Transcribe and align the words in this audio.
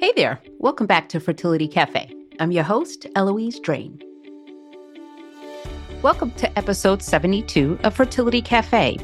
Hey 0.00 0.12
there. 0.14 0.40
Welcome 0.60 0.86
back 0.86 1.08
to 1.08 1.18
Fertility 1.18 1.66
Cafe. 1.66 2.14
I'm 2.38 2.52
your 2.52 2.62
host, 2.62 3.04
Eloise 3.16 3.58
Drane. 3.58 4.00
Welcome 6.02 6.30
to 6.36 6.56
episode 6.56 7.02
72 7.02 7.80
of 7.82 7.96
Fertility 7.96 8.40
Cafe. 8.40 8.96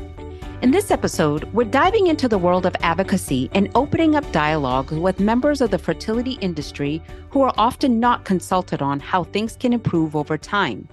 In 0.62 0.71
this 0.71 0.93
episode, 0.93 1.53
we're 1.53 1.65
diving 1.65 2.07
into 2.07 2.29
the 2.29 2.38
world 2.38 2.65
of 2.65 2.77
advocacy 2.79 3.51
and 3.54 3.72
opening 3.75 4.15
up 4.15 4.30
dialogue 4.30 4.93
with 4.93 5.19
members 5.19 5.61
of 5.61 5.72
the 5.72 5.80
fertility 5.80 6.38
industry 6.40 7.03
who 7.31 7.42
are 7.42 7.54
often 7.58 7.99
not 7.99 8.24
consulted 8.24 8.81
on 8.81 9.01
how 9.01 9.24
things 9.24 9.56
can 9.56 9.72
improve 9.72 10.15
over 10.15 10.38
time. 10.38 10.88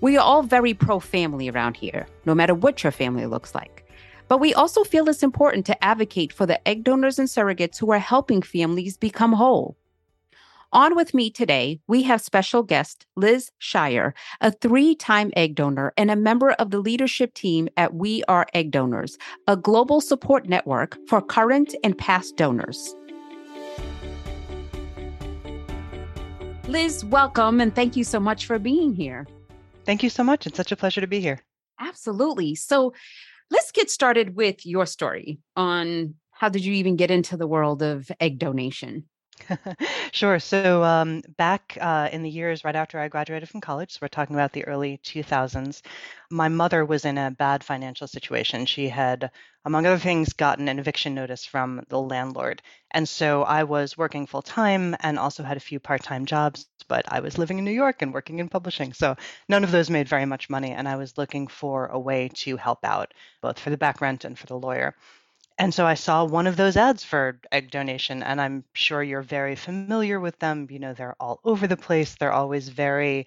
We 0.00 0.16
are 0.16 0.24
all 0.24 0.44
very 0.44 0.74
pro 0.74 1.00
family 1.00 1.50
around 1.50 1.76
here, 1.76 2.06
no 2.24 2.36
matter 2.36 2.54
what 2.54 2.84
your 2.84 2.92
family 2.92 3.26
looks 3.26 3.52
like. 3.52 3.84
But 4.28 4.40
we 4.40 4.52
also 4.52 4.84
feel 4.84 5.08
it's 5.08 5.22
important 5.22 5.64
to 5.66 5.84
advocate 5.84 6.32
for 6.32 6.44
the 6.44 6.66
egg 6.68 6.84
donors 6.84 7.18
and 7.18 7.28
surrogates 7.28 7.78
who 7.78 7.90
are 7.90 7.98
helping 7.98 8.42
families 8.42 8.96
become 8.96 9.32
whole. 9.32 9.76
On 10.70 10.94
with 10.94 11.14
me 11.14 11.30
today, 11.30 11.80
we 11.86 12.02
have 12.02 12.20
special 12.20 12.62
guest 12.62 13.06
Liz 13.16 13.50
Scheier, 13.58 14.12
a 14.42 14.50
three 14.50 14.94
time 14.94 15.32
egg 15.34 15.54
donor 15.54 15.94
and 15.96 16.10
a 16.10 16.16
member 16.16 16.50
of 16.52 16.70
the 16.70 16.78
leadership 16.78 17.32
team 17.32 17.70
at 17.78 17.94
We 17.94 18.22
Are 18.24 18.46
Egg 18.52 18.70
Donors, 18.70 19.16
a 19.46 19.56
global 19.56 20.02
support 20.02 20.46
network 20.46 20.98
for 21.08 21.22
current 21.22 21.74
and 21.82 21.96
past 21.96 22.36
donors. 22.36 22.94
Liz, 26.66 27.02
welcome 27.06 27.62
and 27.62 27.74
thank 27.74 27.96
you 27.96 28.04
so 28.04 28.20
much 28.20 28.44
for 28.44 28.58
being 28.58 28.92
here. 28.92 29.26
Thank 29.86 30.02
you 30.02 30.10
so 30.10 30.22
much. 30.22 30.46
It's 30.46 30.58
such 30.58 30.70
a 30.70 30.76
pleasure 30.76 31.00
to 31.00 31.06
be 31.06 31.18
here. 31.18 31.40
Absolutely. 31.80 32.54
So, 32.54 32.92
let's 33.50 33.72
get 33.72 33.90
started 33.90 34.36
with 34.36 34.66
your 34.66 34.86
story 34.86 35.40
on 35.56 36.14
how 36.32 36.48
did 36.48 36.64
you 36.64 36.74
even 36.74 36.96
get 36.96 37.10
into 37.10 37.36
the 37.36 37.46
world 37.46 37.82
of 37.82 38.10
egg 38.20 38.38
donation? 38.38 39.04
sure. 40.12 40.38
So 40.38 40.82
um, 40.82 41.22
back 41.36 41.76
uh, 41.80 42.08
in 42.12 42.22
the 42.22 42.30
years 42.30 42.64
right 42.64 42.76
after 42.76 42.98
I 42.98 43.08
graduated 43.08 43.48
from 43.48 43.60
college, 43.60 43.92
so 43.92 43.98
we're 44.02 44.08
talking 44.08 44.36
about 44.36 44.52
the 44.52 44.64
early 44.66 44.98
2000s, 44.98 45.82
my 46.30 46.48
mother 46.48 46.84
was 46.84 47.04
in 47.04 47.18
a 47.18 47.30
bad 47.30 47.64
financial 47.64 48.06
situation. 48.06 48.66
She 48.66 48.88
had, 48.88 49.30
among 49.64 49.86
other 49.86 49.98
things, 49.98 50.32
gotten 50.32 50.68
an 50.68 50.78
eviction 50.78 51.14
notice 51.14 51.44
from 51.44 51.84
the 51.88 52.00
landlord. 52.00 52.62
And 52.90 53.08
so 53.08 53.42
I 53.42 53.64
was 53.64 53.96
working 53.96 54.26
full 54.26 54.42
time 54.42 54.96
and 55.00 55.18
also 55.18 55.42
had 55.42 55.56
a 55.56 55.60
few 55.60 55.80
part 55.80 56.02
time 56.02 56.26
jobs, 56.26 56.66
but 56.88 57.04
I 57.10 57.20
was 57.20 57.38
living 57.38 57.58
in 57.58 57.64
New 57.64 57.70
York 57.72 58.02
and 58.02 58.12
working 58.14 58.38
in 58.38 58.48
publishing. 58.48 58.92
So 58.92 59.16
none 59.48 59.64
of 59.64 59.70
those 59.70 59.90
made 59.90 60.08
very 60.08 60.26
much 60.26 60.50
money. 60.50 60.72
And 60.72 60.88
I 60.88 60.96
was 60.96 61.18
looking 61.18 61.46
for 61.48 61.86
a 61.86 61.98
way 61.98 62.28
to 62.34 62.56
help 62.56 62.84
out, 62.84 63.14
both 63.42 63.58
for 63.58 63.70
the 63.70 63.78
back 63.78 64.00
rent 64.00 64.24
and 64.24 64.38
for 64.38 64.46
the 64.46 64.58
lawyer. 64.58 64.94
And 65.58 65.74
so 65.74 65.84
I 65.84 65.94
saw 65.94 66.24
one 66.24 66.46
of 66.46 66.56
those 66.56 66.76
ads 66.76 67.02
for 67.02 67.40
egg 67.50 67.72
donation, 67.72 68.22
and 68.22 68.40
I'm 68.40 68.64
sure 68.74 69.02
you're 69.02 69.22
very 69.22 69.56
familiar 69.56 70.20
with 70.20 70.38
them. 70.38 70.68
You 70.70 70.78
know, 70.78 70.94
they're 70.94 71.16
all 71.18 71.40
over 71.44 71.66
the 71.66 71.76
place. 71.76 72.14
They're 72.14 72.32
always 72.32 72.68
very, 72.68 73.26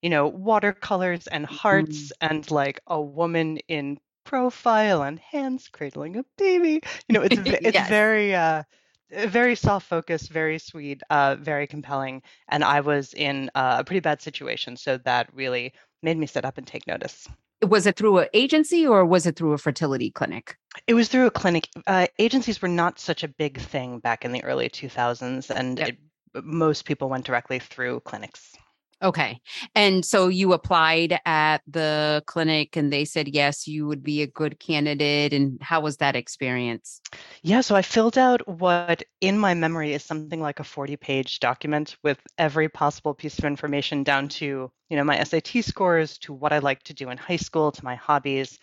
you 0.00 0.08
know, 0.08 0.26
watercolors 0.26 1.26
and 1.26 1.44
hearts 1.44 2.12
mm-hmm. 2.12 2.26
and 2.26 2.50
like 2.50 2.80
a 2.86 3.00
woman 3.00 3.58
in 3.68 3.98
profile 4.24 5.02
and 5.02 5.18
hands 5.18 5.68
cradling 5.68 6.16
a 6.16 6.24
baby. 6.38 6.80
You 7.08 7.12
know, 7.12 7.22
it's 7.22 7.36
it's 7.44 7.74
yes. 7.74 7.88
very 7.88 8.34
uh 8.34 8.62
very 9.10 9.54
soft 9.54 9.86
focused, 9.86 10.30
very 10.30 10.58
sweet, 10.58 11.02
uh, 11.10 11.36
very 11.38 11.66
compelling. 11.66 12.22
And 12.48 12.64
I 12.64 12.80
was 12.80 13.14
in 13.14 13.50
uh, 13.54 13.76
a 13.78 13.84
pretty 13.84 14.00
bad 14.00 14.20
situation, 14.20 14.76
so 14.76 14.98
that 14.98 15.28
really 15.32 15.74
made 16.02 16.16
me 16.16 16.26
sit 16.26 16.44
up 16.44 16.58
and 16.58 16.66
take 16.66 16.86
notice 16.88 17.28
was 17.62 17.86
it 17.86 17.96
through 17.96 18.18
an 18.18 18.28
agency 18.34 18.86
or 18.86 19.04
was 19.04 19.26
it 19.26 19.36
through 19.36 19.52
a 19.52 19.58
fertility 19.58 20.10
clinic? 20.10 20.56
It 20.86 20.94
was 20.94 21.08
through 21.08 21.26
a 21.26 21.30
clinic. 21.30 21.68
Uh, 21.86 22.06
agencies 22.18 22.60
were 22.60 22.68
not 22.68 22.98
such 22.98 23.22
a 23.24 23.28
big 23.28 23.58
thing 23.58 23.98
back 23.98 24.24
in 24.24 24.32
the 24.32 24.44
early 24.44 24.68
2000s, 24.68 25.50
and 25.50 25.78
yep. 25.78 25.88
it, 25.88 25.98
most 26.44 26.84
people 26.84 27.08
went 27.08 27.24
directly 27.24 27.58
through 27.58 28.00
clinics. 28.00 28.54
Okay. 29.02 29.40
And 29.74 30.04
so 30.04 30.28
you 30.28 30.54
applied 30.54 31.20
at 31.26 31.58
the 31.66 32.22
clinic 32.26 32.76
and 32.76 32.90
they 32.90 33.04
said, 33.04 33.28
yes, 33.28 33.68
you 33.68 33.86
would 33.86 34.02
be 34.02 34.22
a 34.22 34.26
good 34.26 34.58
candidate. 34.58 35.34
And 35.34 35.60
how 35.60 35.80
was 35.80 35.98
that 35.98 36.16
experience? 36.16 37.02
Yeah. 37.42 37.60
So 37.60 37.76
I 37.76 37.82
filled 37.82 38.16
out 38.16 38.48
what 38.48 39.02
in 39.20 39.38
my 39.38 39.52
memory 39.52 39.92
is 39.92 40.02
something 40.02 40.40
like 40.40 40.60
a 40.60 40.64
40 40.64 40.96
page 40.96 41.40
document 41.40 41.96
with 42.02 42.18
every 42.38 42.70
possible 42.70 43.12
piece 43.12 43.38
of 43.38 43.44
information 43.44 44.02
down 44.02 44.28
to, 44.28 44.72
you 44.88 44.96
know, 44.96 45.04
my 45.04 45.22
SAT 45.22 45.62
scores, 45.62 46.16
to 46.18 46.32
what 46.32 46.54
I 46.54 46.58
like 46.60 46.82
to 46.84 46.94
do 46.94 47.10
in 47.10 47.18
high 47.18 47.36
school, 47.36 47.72
to 47.72 47.84
my 47.84 47.96
hobbies. 47.96 48.58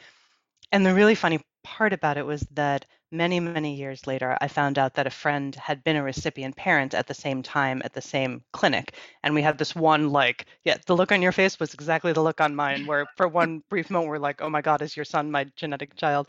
And 0.71 0.83
the 0.83 0.95
really 0.95 1.15
funny 1.15 1.41
part 1.63 1.93
about 1.93 2.17
it 2.17 2.25
was 2.25 2.41
that 2.53 2.85
many, 3.13 3.39
many 3.39 3.75
years 3.75 4.07
later, 4.07 4.37
I 4.41 4.47
found 4.47 4.79
out 4.79 4.95
that 4.95 5.07
a 5.07 5.11
friend 5.11 5.55
had 5.55 5.83
been 5.83 5.95
a 5.95 6.03
recipient 6.03 6.55
parent 6.55 6.93
at 6.93 7.07
the 7.07 7.13
same 7.13 7.43
time 7.43 7.81
at 7.85 7.93
the 7.93 8.01
same 8.01 8.43
clinic. 8.51 8.95
And 9.23 9.35
we 9.35 9.41
had 9.43 9.57
this 9.57 9.75
one, 9.75 10.09
like, 10.09 10.47
yeah, 10.65 10.77
the 10.85 10.95
look 10.95 11.11
on 11.11 11.21
your 11.21 11.31
face 11.31 11.59
was 11.59 11.73
exactly 11.73 12.11
the 12.11 12.23
look 12.23 12.41
on 12.41 12.55
mine, 12.55 12.87
where 12.87 13.05
for 13.15 13.27
one 13.27 13.63
brief 13.69 13.89
moment 13.89 14.09
we're 14.09 14.17
like, 14.17 14.41
oh 14.41 14.49
my 14.49 14.61
God, 14.61 14.81
is 14.81 14.97
your 14.97 15.05
son 15.05 15.31
my 15.31 15.45
genetic 15.55 15.95
child? 15.95 16.27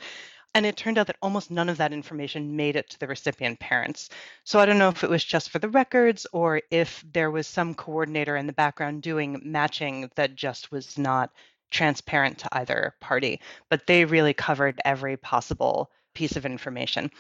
And 0.55 0.65
it 0.65 0.77
turned 0.77 0.99
out 0.99 1.09
that 1.09 1.17
almost 1.21 1.51
none 1.51 1.69
of 1.69 1.79
that 1.79 1.93
information 1.93 2.55
made 2.55 2.77
it 2.77 2.89
to 2.91 3.01
the 3.01 3.09
recipient 3.09 3.59
parents. 3.59 4.11
So 4.45 4.61
I 4.61 4.67
don't 4.67 4.79
know 4.79 4.91
if 4.91 5.03
it 5.03 5.11
was 5.11 5.25
just 5.25 5.51
for 5.51 5.59
the 5.59 5.69
records 5.71 6.27
or 6.33 6.63
if 6.71 7.05
there 7.13 7.31
was 7.31 7.49
some 7.49 7.75
coordinator 7.75 8.37
in 8.37 8.47
the 8.47 8.53
background 8.53 9.03
doing 9.03 9.41
matching 9.43 10.11
that 10.15 10.37
just 10.37 10.71
was 10.71 10.97
not 10.97 11.31
transparent 11.73 12.39
to 12.39 12.49
either 12.53 12.95
party. 13.01 13.41
But 13.69 13.87
they 13.87 14.05
really 14.05 14.35
covered 14.35 14.81
every 14.85 15.17
possible 15.17 15.91
piece 16.15 16.37
of 16.37 16.47
information. 16.47 17.11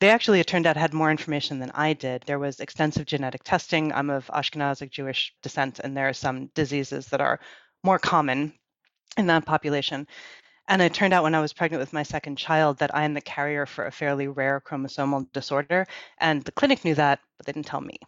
They 0.00 0.10
actually, 0.10 0.40
it 0.40 0.46
turned 0.46 0.66
out, 0.66 0.76
had 0.76 0.94
more 0.94 1.10
information 1.10 1.58
than 1.58 1.70
I 1.74 1.92
did. 1.92 2.22
There 2.26 2.38
was 2.38 2.60
extensive 2.60 3.06
genetic 3.06 3.42
testing. 3.44 3.92
I'm 3.92 4.10
of 4.10 4.26
Ashkenazic 4.28 4.90
Jewish 4.90 5.34
descent, 5.42 5.80
and 5.80 5.96
there 5.96 6.08
are 6.08 6.14
some 6.14 6.46
diseases 6.54 7.06
that 7.08 7.20
are 7.20 7.40
more 7.82 7.98
common 7.98 8.52
in 9.16 9.26
that 9.26 9.46
population. 9.46 10.06
And 10.66 10.80
it 10.80 10.94
turned 10.94 11.12
out 11.12 11.22
when 11.22 11.34
I 11.34 11.40
was 11.40 11.52
pregnant 11.52 11.80
with 11.80 11.92
my 11.92 12.02
second 12.02 12.36
child 12.36 12.78
that 12.78 12.94
I 12.94 13.04
am 13.04 13.14
the 13.14 13.20
carrier 13.20 13.66
for 13.66 13.86
a 13.86 13.92
fairly 13.92 14.28
rare 14.28 14.60
chromosomal 14.60 15.30
disorder. 15.32 15.86
And 16.18 16.42
the 16.42 16.52
clinic 16.52 16.84
knew 16.84 16.94
that, 16.94 17.20
but 17.36 17.46
they 17.46 17.52
didn't 17.52 17.66
tell 17.66 17.82
me. 17.82 17.98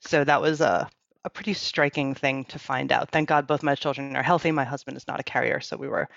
So 0.00 0.22
that 0.22 0.42
was 0.42 0.60
a, 0.60 0.88
a 1.24 1.30
pretty 1.30 1.54
striking 1.54 2.14
thing 2.14 2.44
to 2.46 2.58
find 2.58 2.92
out. 2.92 3.10
Thank 3.10 3.28
God 3.28 3.46
both 3.46 3.62
my 3.62 3.74
children 3.74 4.14
are 4.16 4.22
healthy. 4.22 4.52
My 4.52 4.64
husband 4.64 4.98
is 4.98 5.08
not 5.08 5.20
a 5.20 5.24
carrier, 5.24 5.60
so 5.60 5.76
we 5.76 5.88
were 5.88 6.08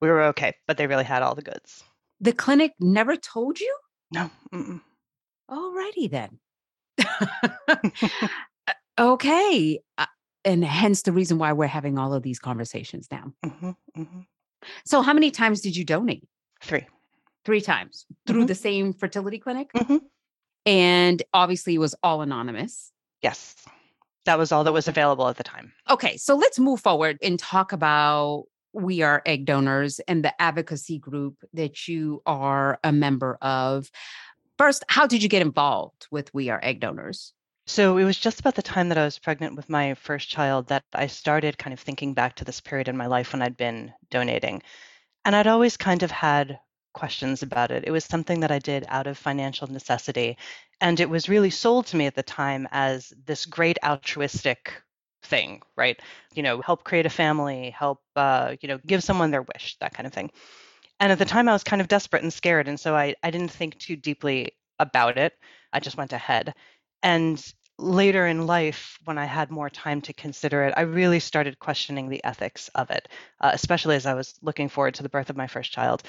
we 0.00 0.08
were 0.08 0.24
okay, 0.24 0.52
but 0.66 0.76
they 0.76 0.86
really 0.86 1.04
had 1.04 1.22
all 1.22 1.34
the 1.34 1.42
goods. 1.42 1.84
The 2.20 2.32
clinic 2.32 2.72
never 2.80 3.16
told 3.16 3.60
you? 3.60 3.76
No. 4.12 4.30
Mm-mm. 4.52 4.80
Alrighty 5.50 6.10
then. 6.10 6.38
Uh, 8.68 8.72
okay. 8.98 9.78
Uh, 9.96 10.06
and 10.44 10.64
hence 10.64 11.02
the 11.02 11.12
reason 11.12 11.38
why 11.38 11.52
we're 11.52 11.68
having 11.68 11.98
all 11.98 12.12
of 12.12 12.24
these 12.24 12.40
conversations 12.40 13.06
now. 13.12 13.32
Mm-hmm, 13.44 13.70
mm-hmm. 13.96 14.20
So, 14.84 15.02
how 15.02 15.12
many 15.12 15.30
times 15.30 15.60
did 15.60 15.76
you 15.76 15.84
donate? 15.84 16.26
Three. 16.62 16.86
Three 17.44 17.60
times 17.60 18.06
through 18.26 18.40
mm-hmm. 18.40 18.46
the 18.46 18.54
same 18.56 18.92
fertility 18.92 19.38
clinic? 19.38 19.70
Mm-hmm. 19.72 19.98
And 20.66 21.22
obviously, 21.32 21.74
it 21.74 21.78
was 21.78 21.94
all 22.02 22.22
anonymous. 22.22 22.90
Yes. 23.22 23.54
That 24.24 24.38
was 24.38 24.50
all 24.50 24.64
that 24.64 24.72
was 24.72 24.88
available 24.88 25.28
at 25.28 25.36
the 25.36 25.44
time. 25.44 25.72
Okay. 25.88 26.16
So, 26.16 26.34
let's 26.34 26.58
move 26.58 26.80
forward 26.80 27.18
and 27.22 27.38
talk 27.38 27.72
about 27.72 28.46
we 28.76 29.02
are 29.02 29.22
egg 29.24 29.46
donors 29.46 30.00
and 30.00 30.24
the 30.24 30.40
advocacy 30.40 30.98
group 30.98 31.36
that 31.54 31.88
you 31.88 32.22
are 32.26 32.78
a 32.84 32.92
member 32.92 33.38
of. 33.40 33.90
First, 34.58 34.84
how 34.88 35.06
did 35.06 35.22
you 35.22 35.28
get 35.28 35.42
involved 35.42 36.06
with 36.10 36.32
We 36.34 36.50
Are 36.50 36.60
Egg 36.62 36.80
Donors? 36.80 37.32
So 37.66 37.98
it 37.98 38.04
was 38.04 38.16
just 38.16 38.38
about 38.38 38.54
the 38.54 38.62
time 38.62 38.88
that 38.90 38.98
I 38.98 39.04
was 39.04 39.18
pregnant 39.18 39.56
with 39.56 39.68
my 39.68 39.94
first 39.94 40.28
child 40.28 40.68
that 40.68 40.84
I 40.94 41.08
started 41.08 41.58
kind 41.58 41.74
of 41.74 41.80
thinking 41.80 42.14
back 42.14 42.36
to 42.36 42.44
this 42.44 42.60
period 42.60 42.88
in 42.88 42.96
my 42.96 43.06
life 43.06 43.32
when 43.32 43.42
I'd 43.42 43.56
been 43.56 43.92
donating. 44.10 44.62
And 45.24 45.34
I'd 45.34 45.48
always 45.48 45.76
kind 45.76 46.02
of 46.02 46.10
had 46.10 46.58
questions 46.92 47.42
about 47.42 47.70
it. 47.70 47.84
It 47.86 47.90
was 47.90 48.04
something 48.04 48.40
that 48.40 48.52
I 48.52 48.58
did 48.58 48.84
out 48.88 49.06
of 49.06 49.18
financial 49.18 49.66
necessity. 49.66 50.36
And 50.80 51.00
it 51.00 51.10
was 51.10 51.28
really 51.28 51.50
sold 51.50 51.86
to 51.86 51.96
me 51.96 52.06
at 52.06 52.14
the 52.14 52.22
time 52.22 52.68
as 52.70 53.12
this 53.24 53.46
great 53.46 53.78
altruistic 53.82 54.82
thing, 55.26 55.62
right? 55.76 56.00
You 56.34 56.42
know, 56.42 56.60
help 56.60 56.84
create 56.84 57.06
a 57.06 57.10
family, 57.10 57.70
help, 57.70 58.00
uh, 58.16 58.56
you 58.60 58.68
know, 58.68 58.78
give 58.86 59.02
someone 59.02 59.30
their 59.30 59.42
wish, 59.42 59.76
that 59.80 59.94
kind 59.94 60.06
of 60.06 60.12
thing. 60.12 60.30
And 61.00 61.12
at 61.12 61.18
the 61.18 61.24
time, 61.24 61.48
I 61.48 61.52
was 61.52 61.64
kind 61.64 61.82
of 61.82 61.88
desperate 61.88 62.22
and 62.22 62.32
scared. 62.32 62.68
And 62.68 62.80
so 62.80 62.96
I, 62.96 63.14
I 63.22 63.30
didn't 63.30 63.50
think 63.50 63.78
too 63.78 63.96
deeply 63.96 64.52
about 64.78 65.18
it. 65.18 65.34
I 65.72 65.80
just 65.80 65.96
went 65.96 66.12
ahead. 66.12 66.54
And 67.02 67.42
later 67.78 68.26
in 68.26 68.46
life, 68.46 68.98
when 69.04 69.18
I 69.18 69.26
had 69.26 69.50
more 69.50 69.68
time 69.68 70.00
to 70.02 70.12
consider 70.12 70.64
it, 70.64 70.74
I 70.76 70.82
really 70.82 71.20
started 71.20 71.58
questioning 71.58 72.08
the 72.08 72.24
ethics 72.24 72.68
of 72.74 72.90
it, 72.90 73.08
uh, 73.40 73.50
especially 73.52 73.96
as 73.96 74.06
I 74.06 74.14
was 74.14 74.34
looking 74.42 74.68
forward 74.68 74.94
to 74.94 75.02
the 75.02 75.08
birth 75.08 75.30
of 75.30 75.36
my 75.36 75.46
first 75.46 75.72
child. 75.72 76.02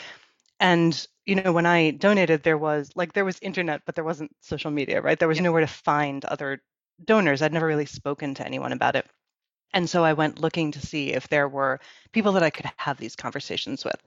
And 0.59 1.07
you 1.25 1.35
know, 1.35 1.51
when 1.51 1.65
I 1.65 1.91
donated, 1.91 2.43
there 2.43 2.57
was 2.57 2.89
like 2.95 3.13
there 3.13 3.25
was 3.25 3.37
internet, 3.41 3.81
but 3.85 3.95
there 3.95 4.03
wasn't 4.03 4.35
social 4.41 4.71
media, 4.71 5.01
right? 5.01 5.19
There 5.19 5.27
was 5.27 5.41
nowhere 5.41 5.61
to 5.61 5.67
find 5.67 6.23
other 6.25 6.61
donors. 7.03 7.41
I'd 7.41 7.53
never 7.53 7.67
really 7.67 7.85
spoken 7.85 8.33
to 8.35 8.45
anyone 8.45 8.71
about 8.71 8.95
it. 8.95 9.05
And 9.73 9.89
so 9.89 10.03
I 10.03 10.13
went 10.13 10.39
looking 10.39 10.71
to 10.71 10.85
see 10.85 11.13
if 11.13 11.27
there 11.27 11.47
were 11.47 11.79
people 12.11 12.33
that 12.33 12.43
I 12.43 12.49
could 12.49 12.69
have 12.77 12.97
these 12.97 13.15
conversations 13.15 13.83
with. 13.83 14.01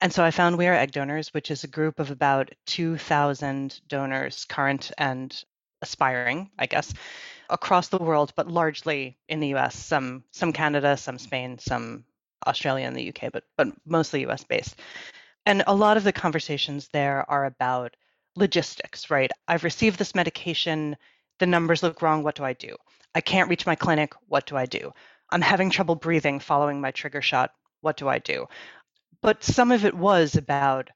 And 0.00 0.12
so 0.12 0.24
I 0.24 0.30
found 0.30 0.58
We 0.58 0.66
Are 0.66 0.74
Egg 0.74 0.92
Donors, 0.92 1.32
which 1.32 1.50
is 1.50 1.62
a 1.62 1.68
group 1.68 2.00
of 2.00 2.10
about 2.10 2.50
2,000 2.66 3.80
donors, 3.86 4.44
current 4.46 4.90
and 4.98 5.44
aspiring, 5.80 6.50
I 6.58 6.66
guess, 6.66 6.92
across 7.50 7.88
the 7.88 7.98
world, 7.98 8.32
but 8.34 8.48
largely 8.48 9.18
in 9.28 9.40
the 9.40 9.54
US, 9.54 9.76
some 9.76 10.24
some 10.32 10.52
Canada, 10.52 10.96
some 10.96 11.18
Spain, 11.18 11.58
some 11.58 12.04
Australia 12.46 12.86
and 12.86 12.96
the 12.96 13.08
UK, 13.10 13.30
but 13.32 13.44
but 13.56 13.68
mostly 13.84 14.26
US 14.26 14.44
based. 14.44 14.76
And 15.44 15.62
a 15.66 15.74
lot 15.74 15.96
of 15.96 16.04
the 16.04 16.12
conversations 16.12 16.88
there 16.88 17.28
are 17.30 17.44
about 17.44 17.96
logistics, 18.36 19.10
right? 19.10 19.30
I've 19.46 19.64
received 19.64 19.98
this 19.98 20.14
medication, 20.14 20.96
the 21.42 21.46
numbers 21.46 21.82
look 21.82 22.00
wrong, 22.02 22.22
what 22.22 22.36
do 22.36 22.44
I 22.44 22.52
do? 22.52 22.76
I 23.16 23.20
can't 23.20 23.50
reach 23.50 23.66
my 23.66 23.74
clinic, 23.74 24.14
what 24.28 24.46
do 24.46 24.56
I 24.56 24.64
do? 24.64 24.92
I'm 25.28 25.40
having 25.40 25.70
trouble 25.70 25.96
breathing 25.96 26.38
following 26.38 26.80
my 26.80 26.92
trigger 26.92 27.20
shot, 27.20 27.50
what 27.80 27.96
do 27.96 28.08
I 28.08 28.20
do? 28.20 28.46
But 29.22 29.42
some 29.42 29.72
of 29.72 29.84
it 29.84 29.92
was 29.92 30.36
about 30.36 30.90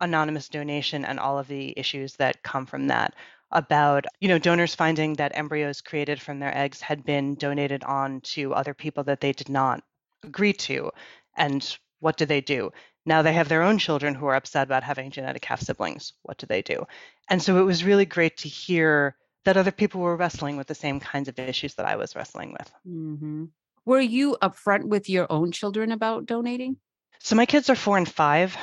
anonymous 0.00 0.48
donation 0.48 1.04
and 1.04 1.20
all 1.20 1.38
of 1.38 1.48
the 1.48 1.74
issues 1.78 2.16
that 2.16 2.42
come 2.42 2.64
from 2.64 2.86
that 2.86 3.14
about 3.52 4.06
you 4.20 4.28
know 4.28 4.38
donors 4.38 4.74
finding 4.74 5.12
that 5.14 5.32
embryos 5.34 5.82
created 5.82 6.22
from 6.22 6.38
their 6.38 6.56
eggs 6.56 6.80
had 6.80 7.04
been 7.04 7.34
donated 7.34 7.84
on 7.84 8.22
to 8.22 8.54
other 8.54 8.72
people 8.72 9.04
that 9.04 9.20
they 9.20 9.32
did 9.32 9.50
not 9.50 9.82
agree 10.22 10.54
to 10.54 10.90
and 11.36 11.76
what 11.98 12.16
do 12.16 12.24
they 12.24 12.40
do 12.40 12.70
now 13.04 13.20
they 13.20 13.34
have 13.34 13.48
their 13.48 13.62
own 13.62 13.76
children 13.76 14.14
who 14.14 14.24
are 14.26 14.36
upset 14.36 14.66
about 14.66 14.84
having 14.84 15.10
genetic 15.10 15.44
half 15.44 15.60
siblings 15.60 16.12
what 16.22 16.38
do 16.38 16.46
they 16.46 16.62
do 16.62 16.86
and 17.28 17.42
so 17.42 17.58
it 17.58 17.64
was 17.64 17.84
really 17.84 18.06
great 18.06 18.36
to 18.36 18.48
hear 18.48 19.16
that 19.44 19.56
other 19.56 19.72
people 19.72 20.00
were 20.00 20.16
wrestling 20.16 20.56
with 20.56 20.66
the 20.66 20.74
same 20.74 21.00
kinds 21.00 21.28
of 21.28 21.38
issues 21.38 21.74
that 21.74 21.86
i 21.86 21.96
was 21.96 22.14
wrestling 22.14 22.52
with 22.52 22.72
mm-hmm. 22.86 23.44
were 23.84 24.00
you 24.00 24.36
upfront 24.42 24.84
with 24.84 25.08
your 25.08 25.26
own 25.30 25.52
children 25.52 25.92
about 25.92 26.26
donating 26.26 26.76
so 27.18 27.34
my 27.34 27.46
kids 27.46 27.68
are 27.70 27.76
four 27.76 27.98
and 27.98 28.08
five 28.08 28.56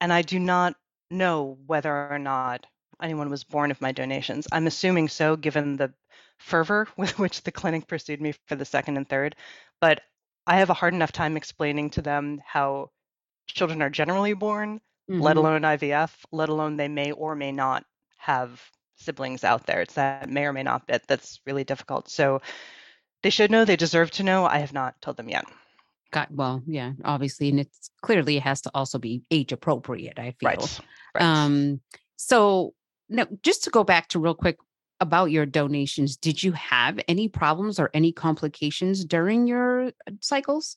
and 0.00 0.12
i 0.12 0.22
do 0.22 0.38
not 0.38 0.74
know 1.10 1.58
whether 1.66 2.08
or 2.10 2.18
not 2.18 2.66
anyone 3.02 3.30
was 3.30 3.44
born 3.44 3.70
of 3.70 3.80
my 3.80 3.92
donations. 3.92 4.46
I'm 4.50 4.66
assuming 4.66 5.08
so, 5.08 5.36
given 5.36 5.76
the 5.76 5.92
fervor 6.38 6.88
with 6.96 7.18
which 7.18 7.42
the 7.42 7.52
clinic 7.52 7.86
pursued 7.86 8.20
me 8.20 8.34
for 8.46 8.56
the 8.56 8.64
second 8.64 8.96
and 8.96 9.08
third. 9.08 9.36
But 9.80 10.02
I 10.46 10.58
have 10.58 10.70
a 10.70 10.74
hard 10.74 10.94
enough 10.94 11.12
time 11.12 11.36
explaining 11.36 11.90
to 11.90 12.02
them 12.02 12.40
how 12.44 12.90
children 13.46 13.82
are 13.82 13.90
generally 13.90 14.34
born, 14.34 14.80
mm-hmm. 15.10 15.20
let 15.20 15.36
alone 15.36 15.62
IVF, 15.62 16.10
let 16.32 16.48
alone 16.48 16.76
they 16.76 16.88
may 16.88 17.12
or 17.12 17.34
may 17.34 17.52
not 17.52 17.84
have 18.18 18.62
siblings 18.96 19.44
out 19.44 19.66
there. 19.66 19.80
It's 19.80 19.94
that 19.94 20.28
may 20.28 20.44
or 20.44 20.52
may 20.52 20.62
not 20.62 20.86
bit 20.86 21.02
that's 21.06 21.40
really 21.46 21.64
difficult. 21.64 22.08
So 22.08 22.40
they 23.22 23.30
should 23.30 23.50
know, 23.50 23.64
they 23.64 23.76
deserve 23.76 24.10
to 24.12 24.22
know. 24.22 24.44
I 24.44 24.58
have 24.58 24.72
not 24.72 25.00
told 25.00 25.16
them 25.16 25.28
yet. 25.28 25.44
Got 26.10 26.30
well, 26.30 26.62
yeah, 26.66 26.92
obviously, 27.04 27.48
and 27.48 27.58
it's 27.58 27.90
clearly 28.00 28.36
it 28.36 28.44
has 28.44 28.60
to 28.62 28.70
also 28.72 28.98
be 28.98 29.24
age 29.30 29.50
appropriate. 29.50 30.18
I 30.18 30.34
feel. 30.38 30.50
Right. 30.50 30.80
right. 31.14 31.24
Um. 31.24 31.80
So 32.16 32.74
now, 33.08 33.26
just 33.42 33.64
to 33.64 33.70
go 33.70 33.82
back 33.82 34.08
to 34.08 34.20
real 34.20 34.34
quick 34.34 34.58
about 35.00 35.32
your 35.32 35.44
donations, 35.44 36.16
did 36.16 36.42
you 36.42 36.52
have 36.52 37.00
any 37.08 37.28
problems 37.28 37.80
or 37.80 37.90
any 37.94 38.12
complications 38.12 39.04
during 39.04 39.48
your 39.48 39.86
uh, 39.86 39.90
cycles? 40.20 40.76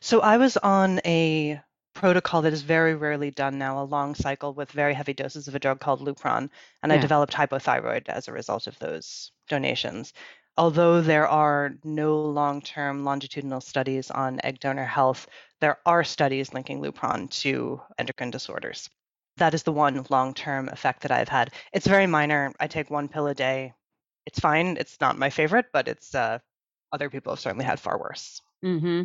So 0.00 0.20
I 0.20 0.38
was 0.38 0.56
on 0.56 1.00
a 1.04 1.60
protocol 2.00 2.42
that 2.42 2.52
is 2.52 2.62
very 2.62 2.94
rarely 2.94 3.30
done 3.30 3.58
now, 3.58 3.80
a 3.80 3.84
long 3.84 4.14
cycle 4.14 4.52
with 4.54 4.72
very 4.72 4.94
heavy 4.94 5.12
doses 5.12 5.46
of 5.46 5.54
a 5.54 5.58
drug 5.58 5.80
called 5.80 6.00
Lupron, 6.00 6.50
and 6.82 6.90
yeah. 6.90 6.94
I 6.94 6.98
developed 6.98 7.34
hypothyroid 7.34 8.08
as 8.08 8.26
a 8.26 8.32
result 8.32 8.66
of 8.66 8.78
those 8.78 9.30
donations. 9.48 10.12
Although 10.56 11.00
there 11.00 11.28
are 11.28 11.74
no 11.84 12.20
long 12.20 12.60
term 12.62 13.04
longitudinal 13.04 13.60
studies 13.60 14.10
on 14.10 14.40
egg 14.42 14.60
donor 14.60 14.84
health, 14.84 15.28
there 15.60 15.78
are 15.86 16.02
studies 16.02 16.52
linking 16.52 16.80
Lupron 16.80 17.30
to 17.42 17.80
endocrine 17.98 18.30
disorders 18.30 18.90
that 19.40 19.54
is 19.54 19.64
the 19.64 19.72
one 19.72 20.06
long 20.10 20.34
term 20.34 20.68
effect 20.68 21.02
that 21.02 21.10
I've 21.10 21.28
had. 21.28 21.52
It's 21.72 21.86
very 21.86 22.06
minor. 22.06 22.52
I 22.60 22.68
take 22.68 22.90
one 22.90 23.08
pill 23.08 23.26
a 23.26 23.34
day. 23.34 23.72
It's 24.26 24.38
fine. 24.38 24.76
It's 24.78 25.00
not 25.00 25.18
my 25.18 25.30
favorite, 25.30 25.66
but 25.72 25.88
it's 25.88 26.14
uh, 26.14 26.38
other 26.92 27.10
people 27.10 27.32
have 27.32 27.40
certainly 27.40 27.64
had 27.64 27.80
far 27.80 27.98
worse. 27.98 28.42
Mm-hmm. 28.64 29.04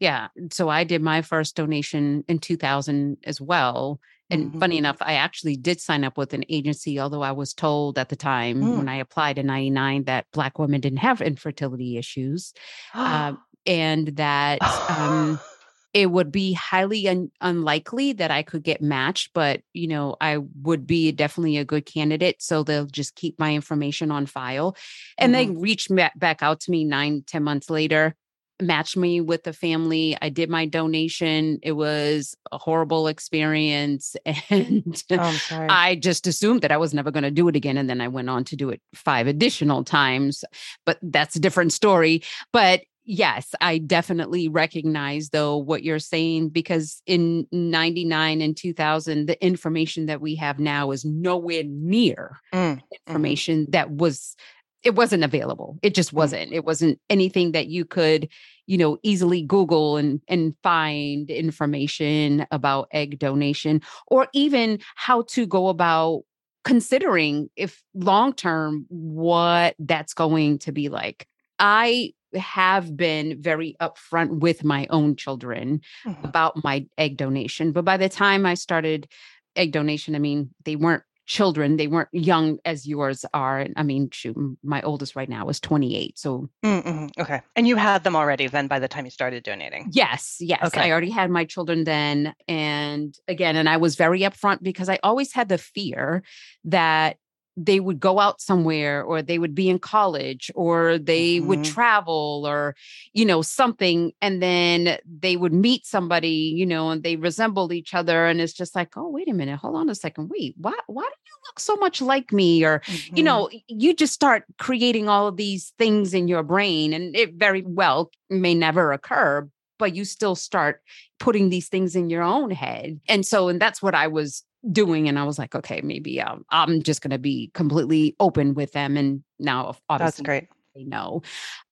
Yeah. 0.00 0.28
So 0.50 0.68
I 0.68 0.84
did 0.84 1.02
my 1.02 1.22
first 1.22 1.56
donation 1.56 2.24
in 2.28 2.38
2000 2.38 3.18
as 3.24 3.40
well. 3.40 4.00
And 4.30 4.46
mm-hmm. 4.46 4.58
funny 4.58 4.78
enough, 4.78 4.98
I 5.00 5.14
actually 5.14 5.56
did 5.56 5.80
sign 5.80 6.04
up 6.04 6.18
with 6.18 6.34
an 6.34 6.44
agency, 6.48 7.00
although 7.00 7.22
I 7.22 7.32
was 7.32 7.54
told 7.54 7.98
at 7.98 8.10
the 8.10 8.16
time 8.16 8.60
mm. 8.60 8.76
when 8.76 8.88
I 8.88 8.96
applied 8.96 9.38
in 9.38 9.46
99 9.46 10.04
that 10.04 10.26
Black 10.32 10.58
women 10.58 10.80
didn't 10.80 10.98
have 10.98 11.20
infertility 11.22 11.96
issues. 11.96 12.52
uh, 12.94 13.34
and 13.66 14.08
that 14.16 14.58
um, 14.90 15.40
it 15.94 16.10
would 16.10 16.30
be 16.30 16.52
highly 16.52 17.08
un- 17.08 17.30
unlikely 17.40 18.12
that 18.14 18.30
I 18.30 18.42
could 18.42 18.62
get 18.62 18.82
matched, 18.82 19.30
but 19.32 19.62
you 19.72 19.88
know, 19.88 20.16
I 20.20 20.38
would 20.62 20.86
be 20.86 21.10
definitely 21.12 21.56
a 21.56 21.64
good 21.64 21.86
candidate. 21.86 22.42
So 22.42 22.62
they'll 22.62 22.86
just 22.86 23.14
keep 23.14 23.38
my 23.38 23.54
information 23.54 24.10
on 24.10 24.26
file. 24.26 24.76
And 25.16 25.34
mm-hmm. 25.34 25.54
they 25.54 25.60
reached 25.60 25.90
back 26.16 26.42
out 26.42 26.60
to 26.60 26.70
me 26.70 26.84
nine, 26.84 27.24
ten 27.26 27.42
months 27.42 27.70
later, 27.70 28.14
matched 28.60 28.96
me 28.96 29.20
with 29.20 29.44
the 29.44 29.52
family. 29.52 30.16
I 30.20 30.28
did 30.28 30.50
my 30.50 30.66
donation. 30.66 31.58
It 31.62 31.72
was 31.72 32.36
a 32.52 32.58
horrible 32.58 33.08
experience. 33.08 34.16
And 34.50 35.02
oh, 35.12 35.40
I 35.50 35.96
just 35.96 36.26
assumed 36.26 36.62
that 36.62 36.72
I 36.72 36.76
was 36.76 36.94
never 36.94 37.10
going 37.10 37.24
to 37.24 37.30
do 37.30 37.48
it 37.48 37.56
again. 37.56 37.76
And 37.76 37.88
then 37.88 38.00
I 38.00 38.08
went 38.08 38.30
on 38.30 38.44
to 38.44 38.56
do 38.56 38.70
it 38.70 38.80
five 38.94 39.26
additional 39.26 39.84
times. 39.84 40.44
But 40.86 40.98
that's 41.02 41.36
a 41.36 41.40
different 41.40 41.72
story. 41.72 42.22
But 42.52 42.82
yes, 43.08 43.54
I 43.60 43.78
definitely 43.78 44.48
recognize 44.48 45.30
though 45.30 45.56
what 45.56 45.82
you're 45.82 45.98
saying 45.98 46.50
because 46.50 47.02
in 47.06 47.46
99 47.50 48.40
and 48.40 48.56
2000 48.56 49.26
the 49.26 49.44
information 49.44 50.06
that 50.06 50.20
we 50.20 50.34
have 50.36 50.58
now 50.58 50.90
is 50.90 51.04
nowhere 51.04 51.64
near 51.64 52.38
mm, 52.52 52.58
mm-hmm. 52.58 52.80
information 53.06 53.62
mm-hmm. 53.62 53.70
that 53.70 53.90
was 53.90 54.36
it 54.84 54.94
wasn't 54.94 55.24
available. 55.24 55.78
It 55.82 55.94
just 55.94 56.10
mm. 56.10 56.14
wasn't. 56.14 56.52
It 56.52 56.64
wasn't 56.64 57.00
anything 57.10 57.52
that 57.52 57.66
you 57.66 57.84
could, 57.84 58.28
you 58.66 58.78
know, 58.78 58.98
easily 59.02 59.42
Google 59.42 59.96
and 59.96 60.20
and 60.28 60.54
find 60.62 61.30
information 61.30 62.46
about 62.50 62.88
egg 62.92 63.18
donation 63.18 63.82
or 64.06 64.28
even 64.32 64.80
how 64.94 65.22
to 65.30 65.46
go 65.46 65.68
about 65.68 66.22
considering 66.64 67.48
if 67.56 67.82
long 67.94 68.32
term 68.32 68.86
what 68.88 69.74
that's 69.78 70.14
going 70.14 70.58
to 70.60 70.72
be 70.72 70.88
like. 70.88 71.26
I 71.58 72.12
have 72.34 72.96
been 72.96 73.40
very 73.40 73.74
upfront 73.80 74.40
with 74.40 74.62
my 74.62 74.86
own 74.90 75.16
children 75.16 75.80
mm-hmm. 76.06 76.24
about 76.24 76.62
my 76.62 76.86
egg 76.98 77.16
donation. 77.16 77.72
But 77.72 77.84
by 77.84 77.96
the 77.96 78.08
time 78.08 78.44
I 78.44 78.54
started 78.54 79.08
egg 79.56 79.72
donation, 79.72 80.14
I 80.14 80.18
mean, 80.18 80.50
they 80.64 80.76
weren't 80.76 81.04
children, 81.28 81.76
they 81.76 81.86
weren't 81.86 82.08
young 82.10 82.58
as 82.64 82.86
yours 82.86 83.24
are. 83.34 83.66
I 83.76 83.82
mean, 83.82 84.08
shoot, 84.10 84.36
my 84.64 84.80
oldest 84.82 85.14
right 85.14 85.28
now 85.28 85.48
is 85.48 85.60
28. 85.60 86.18
So, 86.18 86.48
mm-hmm. 86.64 87.20
okay. 87.20 87.42
And 87.54 87.68
you 87.68 87.76
had 87.76 88.02
them 88.02 88.16
already 88.16 88.48
then 88.48 88.66
by 88.66 88.78
the 88.78 88.88
time 88.88 89.04
you 89.04 89.10
started 89.10 89.44
donating? 89.44 89.90
Yes, 89.92 90.38
yes. 90.40 90.64
Okay. 90.64 90.80
I 90.80 90.90
already 90.90 91.10
had 91.10 91.30
my 91.30 91.44
children 91.44 91.84
then. 91.84 92.34
And 92.48 93.14
again, 93.28 93.56
and 93.56 93.68
I 93.68 93.76
was 93.76 93.94
very 93.94 94.20
upfront 94.20 94.62
because 94.62 94.88
I 94.88 94.98
always 95.02 95.32
had 95.32 95.50
the 95.50 95.58
fear 95.58 96.22
that 96.64 97.18
they 97.64 97.80
would 97.80 97.98
go 97.98 98.20
out 98.20 98.40
somewhere 98.40 99.02
or 99.02 99.20
they 99.20 99.38
would 99.38 99.54
be 99.54 99.68
in 99.68 99.78
college 99.78 100.50
or 100.54 100.96
they 100.96 101.36
mm-hmm. 101.36 101.48
would 101.48 101.64
travel 101.64 102.44
or 102.46 102.76
you 103.12 103.24
know 103.24 103.42
something 103.42 104.12
and 104.22 104.40
then 104.40 104.98
they 105.20 105.36
would 105.36 105.52
meet 105.52 105.84
somebody 105.84 106.54
you 106.56 106.64
know 106.64 106.90
and 106.90 107.02
they 107.02 107.16
resembled 107.16 107.72
each 107.72 107.94
other 107.94 108.26
and 108.26 108.40
it's 108.40 108.52
just 108.52 108.76
like 108.76 108.96
oh 108.96 109.08
wait 109.08 109.28
a 109.28 109.32
minute 109.32 109.58
hold 109.58 109.74
on 109.74 109.90
a 109.90 109.94
second 109.94 110.28
wait 110.28 110.54
why 110.56 110.74
why 110.86 111.02
do 111.02 111.08
you 111.26 111.36
look 111.46 111.58
so 111.58 111.74
much 111.76 112.00
like 112.00 112.32
me 112.32 112.64
or 112.64 112.78
mm-hmm. 112.80 113.16
you 113.16 113.22
know 113.22 113.50
you 113.66 113.92
just 113.92 114.12
start 114.12 114.44
creating 114.58 115.08
all 115.08 115.26
of 115.26 115.36
these 115.36 115.72
things 115.78 116.14
in 116.14 116.28
your 116.28 116.44
brain 116.44 116.92
and 116.92 117.16
it 117.16 117.34
very 117.34 117.62
well 117.62 118.10
may 118.30 118.54
never 118.54 118.92
occur 118.92 119.48
but 119.78 119.94
you 119.94 120.04
still 120.04 120.34
start 120.34 120.80
putting 121.18 121.50
these 121.50 121.68
things 121.68 121.96
in 121.96 122.10
your 122.10 122.22
own 122.22 122.50
head 122.50 123.00
and 123.08 123.26
so 123.26 123.48
and 123.48 123.60
that's 123.60 123.82
what 123.82 123.94
i 123.94 124.06
was 124.06 124.44
doing 124.72 125.08
and 125.08 125.18
i 125.18 125.24
was 125.24 125.38
like 125.38 125.54
okay 125.54 125.80
maybe 125.82 126.20
um, 126.20 126.44
i'm 126.50 126.82
just 126.82 127.00
going 127.00 127.10
to 127.10 127.18
be 127.18 127.50
completely 127.54 128.16
open 128.18 128.54
with 128.54 128.72
them 128.72 128.96
and 128.96 129.22
now 129.38 129.76
obviously 129.88 130.22
that's 130.22 130.26
great. 130.26 130.48
they 130.74 130.84
know. 130.84 131.22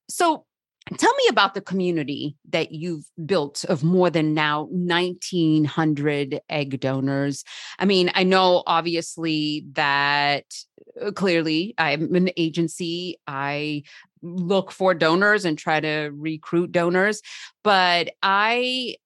So 0.09 0.45
tell 0.97 1.14
me 1.14 1.25
about 1.28 1.55
the 1.55 1.61
community 1.61 2.37
that 2.50 2.71
you've 2.71 3.05
built 3.25 3.64
of 3.64 3.83
more 3.83 4.09
than 4.09 4.35
now 4.35 4.69
1900 4.71 6.40
egg 6.49 6.81
donors. 6.81 7.45
I 7.78 7.85
mean 7.85 8.11
i 8.14 8.23
know 8.23 8.62
obviously 8.66 9.66
that 9.73 10.45
uh, 11.00 11.11
clearly 11.12 11.75
i'm 11.78 12.14
an 12.14 12.31
agency. 12.37 13.19
I 13.26 13.83
look 14.23 14.73
for 14.73 14.95
donors 14.95 15.45
and 15.45 15.59
try 15.59 15.78
to 15.78 16.11
recruit 16.12 16.73
donors 16.73 17.23
but 17.62 18.11
i 18.23 18.97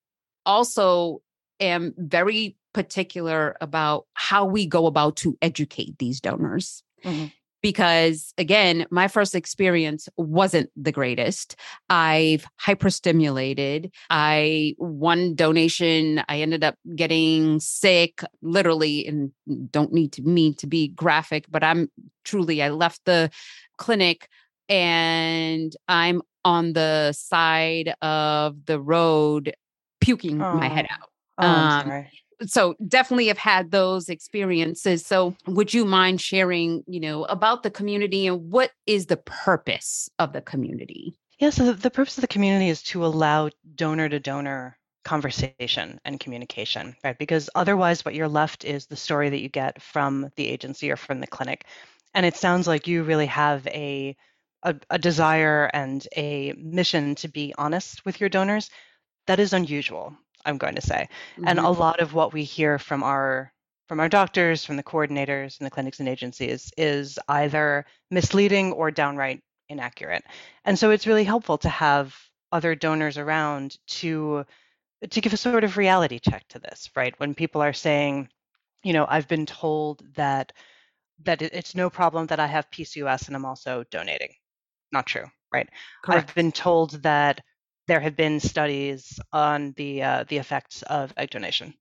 also 0.46 1.20
am 1.58 1.92
very 1.98 2.56
particular 2.72 3.56
about 3.60 4.06
how 4.14 4.44
we 4.44 4.66
go 4.66 4.86
about 4.86 5.16
to 5.16 5.36
educate 5.42 5.98
these 5.98 6.20
donors. 6.20 6.82
Mm-hmm. 7.04 7.26
because 7.62 8.34
again, 8.38 8.86
my 8.90 9.08
first 9.08 9.34
experience 9.34 10.08
wasn't 10.16 10.70
the 10.76 10.92
greatest. 10.92 11.56
I've 11.88 12.46
hyperstimulated. 12.60 13.90
I 14.08 14.74
one 14.78 15.34
donation, 15.34 16.22
I 16.28 16.40
ended 16.40 16.64
up 16.64 16.76
getting 16.94 17.60
sick, 17.60 18.22
literally, 18.42 19.06
and 19.06 19.32
don't 19.70 19.92
need 19.92 20.12
to 20.12 20.22
me 20.22 20.54
to 20.54 20.66
be 20.66 20.88
graphic, 20.88 21.46
but 21.50 21.64
I'm 21.64 21.90
truly 22.24 22.62
I 22.62 22.70
left 22.70 23.04
the 23.04 23.30
clinic 23.76 24.28
and 24.68 25.74
I'm 25.88 26.22
on 26.44 26.72
the 26.72 27.12
side 27.12 27.94
of 28.00 28.64
the 28.66 28.80
road 28.80 29.54
puking 30.00 30.40
oh. 30.40 30.54
my 30.54 30.68
head 30.68 30.86
out. 30.90 31.10
Oh, 31.38 31.46
um, 31.46 32.06
so 32.46 32.74
definitely 32.86 33.26
have 33.26 33.38
had 33.38 33.70
those 33.70 34.08
experiences. 34.08 35.04
So 35.04 35.36
would 35.46 35.74
you 35.74 35.84
mind 35.84 36.20
sharing, 36.20 36.82
you 36.86 37.00
know, 37.00 37.24
about 37.24 37.62
the 37.62 37.70
community 37.70 38.26
and 38.26 38.50
what 38.50 38.70
is 38.86 39.06
the 39.06 39.16
purpose 39.18 40.08
of 40.18 40.32
the 40.32 40.40
community? 40.40 41.14
Yeah, 41.38 41.50
so 41.50 41.72
the 41.72 41.90
purpose 41.90 42.18
of 42.18 42.22
the 42.22 42.28
community 42.28 42.68
is 42.68 42.82
to 42.84 43.04
allow 43.04 43.50
donor 43.74 44.08
to 44.08 44.20
donor 44.20 44.76
conversation 45.04 45.98
and 46.04 46.20
communication, 46.20 46.94
right? 47.02 47.18
Because 47.18 47.48
otherwise, 47.54 48.04
what 48.04 48.14
you're 48.14 48.28
left 48.28 48.64
is 48.64 48.86
the 48.86 48.96
story 48.96 49.30
that 49.30 49.40
you 49.40 49.48
get 49.48 49.80
from 49.80 50.30
the 50.36 50.46
agency 50.46 50.90
or 50.90 50.96
from 50.96 51.20
the 51.20 51.26
clinic. 51.26 51.64
And 52.14 52.26
it 52.26 52.36
sounds 52.36 52.66
like 52.66 52.86
you 52.86 53.02
really 53.04 53.26
have 53.26 53.66
a, 53.68 54.16
a, 54.62 54.74
a 54.90 54.98
desire 54.98 55.70
and 55.72 56.06
a 56.16 56.52
mission 56.58 57.14
to 57.16 57.28
be 57.28 57.54
honest 57.56 58.04
with 58.04 58.20
your 58.20 58.28
donors. 58.28 58.68
That 59.26 59.40
is 59.40 59.52
unusual. 59.52 60.14
I'm 60.44 60.58
going 60.58 60.74
to 60.74 60.80
say. 60.80 61.08
Mm-hmm. 61.36 61.48
And 61.48 61.58
a 61.58 61.62
mm-hmm. 61.62 61.80
lot 61.80 62.00
of 62.00 62.14
what 62.14 62.32
we 62.32 62.44
hear 62.44 62.78
from 62.78 63.02
our 63.02 63.52
from 63.88 63.98
our 63.98 64.08
doctors, 64.08 64.64
from 64.64 64.76
the 64.76 64.84
coordinators 64.84 65.58
and 65.58 65.66
the 65.66 65.70
clinics 65.70 65.98
and 65.98 66.08
agencies 66.08 66.70
is 66.76 67.18
either 67.28 67.84
misleading 68.08 68.72
or 68.72 68.92
downright 68.92 69.42
inaccurate. 69.68 70.22
And 70.64 70.78
so 70.78 70.90
it's 70.90 71.08
really 71.08 71.24
helpful 71.24 71.58
to 71.58 71.68
have 71.68 72.16
other 72.52 72.74
donors 72.74 73.18
around 73.18 73.76
to 73.86 74.44
to 75.10 75.20
give 75.20 75.32
a 75.32 75.36
sort 75.36 75.64
of 75.64 75.76
reality 75.76 76.18
check 76.18 76.46
to 76.48 76.58
this, 76.58 76.90
right? 76.94 77.18
When 77.18 77.34
people 77.34 77.62
are 77.62 77.72
saying, 77.72 78.28
you 78.84 78.92
know, 78.92 79.06
I've 79.08 79.28
been 79.28 79.46
told 79.46 80.02
that 80.14 80.52
that 81.24 81.42
it's 81.42 81.74
no 81.74 81.90
problem 81.90 82.26
that 82.26 82.40
I 82.40 82.46
have 82.46 82.70
PCOS 82.70 83.26
and 83.26 83.36
I'm 83.36 83.44
also 83.44 83.84
donating. 83.90 84.34
Not 84.92 85.06
true, 85.06 85.26
right? 85.52 85.68
Correct. 86.04 86.28
I've 86.28 86.34
been 86.34 86.52
told 86.52 87.02
that 87.02 87.42
there 87.90 87.98
have 87.98 88.14
been 88.14 88.38
studies 88.38 89.18
on 89.32 89.74
the 89.76 90.00
uh, 90.00 90.24
the 90.28 90.38
effects 90.38 90.82
of 90.82 91.12
egg 91.16 91.30
donation. 91.30 91.74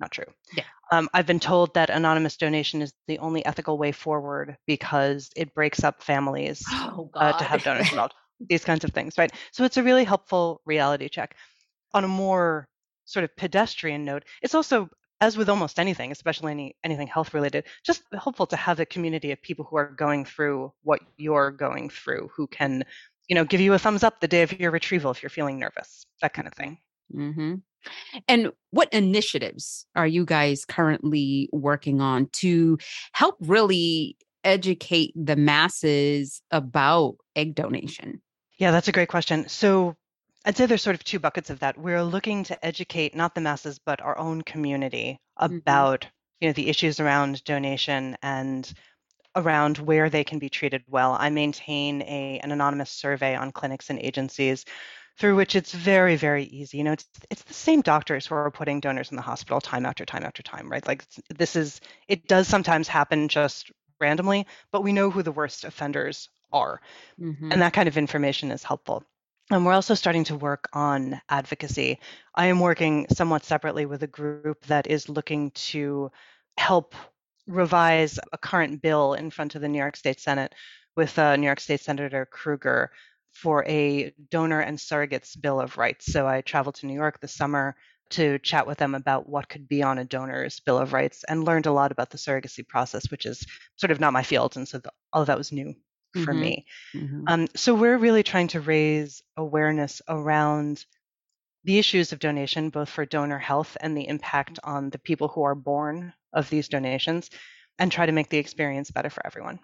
Not 0.00 0.10
true. 0.10 0.24
Yeah. 0.56 0.64
Um, 0.90 1.10
I've 1.12 1.26
been 1.26 1.38
told 1.38 1.74
that 1.74 1.90
anonymous 1.90 2.38
donation 2.38 2.80
is 2.80 2.94
the 3.08 3.18
only 3.18 3.44
ethical 3.44 3.76
way 3.76 3.92
forward 3.92 4.56
because 4.66 5.28
it 5.36 5.54
breaks 5.54 5.84
up 5.84 6.02
families 6.02 6.64
oh, 6.70 7.10
uh, 7.12 7.36
to 7.36 7.44
have 7.44 7.62
donors 7.62 7.90
involved. 7.90 8.14
These 8.48 8.64
kinds 8.64 8.84
of 8.84 8.92
things, 8.92 9.18
right? 9.18 9.30
So 9.52 9.64
it's 9.64 9.76
a 9.76 9.82
really 9.82 10.04
helpful 10.04 10.62
reality 10.64 11.10
check. 11.10 11.36
On 11.92 12.04
a 12.04 12.08
more 12.08 12.66
sort 13.04 13.24
of 13.24 13.36
pedestrian 13.36 14.02
note, 14.02 14.24
it's 14.40 14.54
also 14.54 14.88
as 15.20 15.36
with 15.36 15.50
almost 15.50 15.78
anything, 15.78 16.10
especially 16.10 16.52
any, 16.52 16.76
anything 16.82 17.06
health 17.06 17.34
related, 17.34 17.64
just 17.84 18.02
helpful 18.12 18.46
to 18.46 18.56
have 18.56 18.80
a 18.80 18.86
community 18.86 19.30
of 19.30 19.42
people 19.42 19.66
who 19.66 19.76
are 19.76 19.90
going 19.90 20.24
through 20.24 20.72
what 20.82 21.00
you're 21.18 21.50
going 21.50 21.90
through, 21.90 22.30
who 22.34 22.46
can 22.46 22.84
you 23.28 23.34
know, 23.34 23.44
give 23.44 23.60
you 23.60 23.74
a 23.74 23.78
thumbs 23.78 24.02
up 24.02 24.20
the 24.20 24.28
day 24.28 24.42
of 24.42 24.58
your 24.58 24.70
retrieval 24.70 25.10
if 25.10 25.22
you're 25.22 25.30
feeling 25.30 25.58
nervous, 25.58 26.06
that 26.20 26.34
kind 26.34 26.46
of 26.46 26.54
thing. 26.54 26.78
Mm-hmm. 27.14 27.54
And 28.28 28.52
what 28.70 28.92
initiatives 28.92 29.86
are 29.94 30.06
you 30.06 30.24
guys 30.24 30.64
currently 30.64 31.48
working 31.52 32.00
on 32.00 32.28
to 32.34 32.78
help 33.12 33.36
really 33.40 34.16
educate 34.42 35.12
the 35.16 35.36
masses 35.36 36.42
about 36.50 37.16
egg 37.36 37.54
donation? 37.54 38.20
Yeah, 38.58 38.70
that's 38.70 38.88
a 38.88 38.92
great 38.92 39.08
question. 39.08 39.48
So 39.48 39.96
I'd 40.44 40.56
say 40.56 40.66
there's 40.66 40.82
sort 40.82 40.96
of 40.96 41.04
two 41.04 41.18
buckets 41.18 41.50
of 41.50 41.60
that. 41.60 41.78
We're 41.78 42.02
looking 42.02 42.44
to 42.44 42.64
educate 42.64 43.14
not 43.14 43.34
the 43.34 43.40
masses, 43.40 43.78
but 43.78 44.00
our 44.00 44.16
own 44.18 44.42
community 44.42 45.18
mm-hmm. 45.40 45.56
about 45.56 46.02
mm-hmm. 46.02 46.10
you 46.40 46.48
know 46.48 46.52
the 46.52 46.68
issues 46.68 47.00
around 47.00 47.42
donation 47.44 48.16
and 48.22 48.72
around 49.36 49.78
where 49.78 50.10
they 50.10 50.24
can 50.24 50.38
be 50.38 50.48
treated 50.48 50.82
well. 50.88 51.16
I 51.18 51.30
maintain 51.30 52.02
a, 52.02 52.40
an 52.42 52.52
anonymous 52.52 52.90
survey 52.90 53.34
on 53.34 53.52
clinics 53.52 53.90
and 53.90 53.98
agencies 53.98 54.64
through 55.18 55.36
which 55.36 55.54
it's 55.54 55.72
very, 55.72 56.16
very 56.16 56.44
easy. 56.44 56.78
You 56.78 56.84
know, 56.84 56.92
it's 56.92 57.06
it's 57.30 57.42
the 57.42 57.54
same 57.54 57.82
doctors 57.82 58.26
who 58.26 58.34
are 58.34 58.50
putting 58.50 58.80
donors 58.80 59.10
in 59.10 59.16
the 59.16 59.22
hospital 59.22 59.60
time 59.60 59.86
after 59.86 60.04
time 60.04 60.24
after 60.24 60.42
time, 60.42 60.70
right? 60.70 60.86
Like 60.86 61.04
this 61.28 61.56
is 61.56 61.80
it 62.08 62.26
does 62.26 62.48
sometimes 62.48 62.88
happen 62.88 63.28
just 63.28 63.70
randomly, 64.00 64.46
but 64.72 64.82
we 64.82 64.92
know 64.92 65.10
who 65.10 65.22
the 65.22 65.32
worst 65.32 65.64
offenders 65.64 66.28
are. 66.52 66.80
Mm-hmm. 67.20 67.52
And 67.52 67.62
that 67.62 67.72
kind 67.72 67.88
of 67.88 67.96
information 67.96 68.50
is 68.50 68.62
helpful. 68.62 69.04
And 69.50 69.64
we're 69.64 69.72
also 69.72 69.94
starting 69.94 70.24
to 70.24 70.36
work 70.36 70.68
on 70.72 71.20
advocacy. 71.28 71.98
I 72.34 72.46
am 72.46 72.60
working 72.60 73.06
somewhat 73.10 73.44
separately 73.44 73.86
with 73.86 74.02
a 74.02 74.08
group 74.08 74.64
that 74.66 74.86
is 74.86 75.08
looking 75.08 75.50
to 75.50 76.10
help 76.56 76.94
revise 77.46 78.18
a 78.32 78.38
current 78.38 78.82
bill 78.82 79.14
in 79.14 79.30
front 79.30 79.54
of 79.54 79.60
the 79.60 79.68
New 79.68 79.78
York 79.78 79.96
State 79.96 80.20
Senate 80.20 80.54
with 80.96 81.18
uh, 81.18 81.36
New 81.36 81.46
York 81.46 81.60
State 81.60 81.80
Senator 81.80 82.26
Krueger 82.26 82.90
for 83.32 83.64
a 83.66 84.12
donor 84.30 84.60
and 84.60 84.78
surrogates 84.78 85.40
bill 85.40 85.60
of 85.60 85.76
rights. 85.76 86.12
So 86.12 86.26
I 86.26 86.40
traveled 86.40 86.76
to 86.76 86.86
New 86.86 86.94
York 86.94 87.20
this 87.20 87.34
summer 87.34 87.76
to 88.10 88.38
chat 88.38 88.66
with 88.66 88.78
them 88.78 88.94
about 88.94 89.28
what 89.28 89.48
could 89.48 89.68
be 89.68 89.82
on 89.82 89.98
a 89.98 90.04
donor's 90.04 90.60
bill 90.60 90.78
of 90.78 90.92
rights 90.92 91.24
and 91.24 91.44
learned 91.44 91.66
a 91.66 91.72
lot 91.72 91.90
about 91.90 92.10
the 92.10 92.18
surrogacy 92.18 92.66
process, 92.66 93.10
which 93.10 93.26
is 93.26 93.44
sort 93.76 93.90
of 93.90 93.98
not 93.98 94.12
my 94.12 94.22
field. 94.22 94.56
And 94.56 94.68
so 94.68 94.78
the, 94.78 94.92
all 95.12 95.22
of 95.22 95.26
that 95.26 95.38
was 95.38 95.52
new 95.52 95.74
for 96.12 96.32
mm-hmm. 96.32 96.40
me. 96.40 96.66
Mm-hmm. 96.94 97.24
Um, 97.26 97.48
so 97.56 97.74
we're 97.74 97.98
really 97.98 98.22
trying 98.22 98.48
to 98.48 98.60
raise 98.60 99.22
awareness 99.36 100.00
around 100.08 100.84
the 101.64 101.78
issues 101.78 102.12
of 102.12 102.18
donation, 102.18 102.70
both 102.70 102.88
for 102.88 103.06
donor 103.06 103.38
health 103.38 103.76
and 103.80 103.96
the 103.96 104.06
impact 104.06 104.58
on 104.64 104.90
the 104.90 104.98
people 104.98 105.28
who 105.28 105.42
are 105.42 105.54
born 105.54 106.12
of 106.32 106.50
these 106.50 106.68
donations, 106.68 107.30
and 107.78 107.90
try 107.90 108.06
to 108.06 108.12
make 108.12 108.28
the 108.28 108.38
experience 108.38 108.90
better 108.90 109.10
for 109.10 109.24
everyone. 109.26 109.58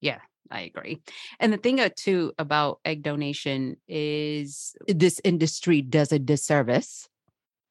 Yeah, 0.00 0.20
I 0.50 0.60
agree. 0.60 1.02
And 1.40 1.52
the 1.52 1.58
thing 1.58 1.80
uh, 1.80 1.90
too 1.94 2.32
about 2.38 2.80
egg 2.84 3.02
donation 3.02 3.76
is 3.88 4.76
this 4.86 5.20
industry 5.24 5.82
does 5.82 6.12
a 6.12 6.18
disservice 6.18 7.08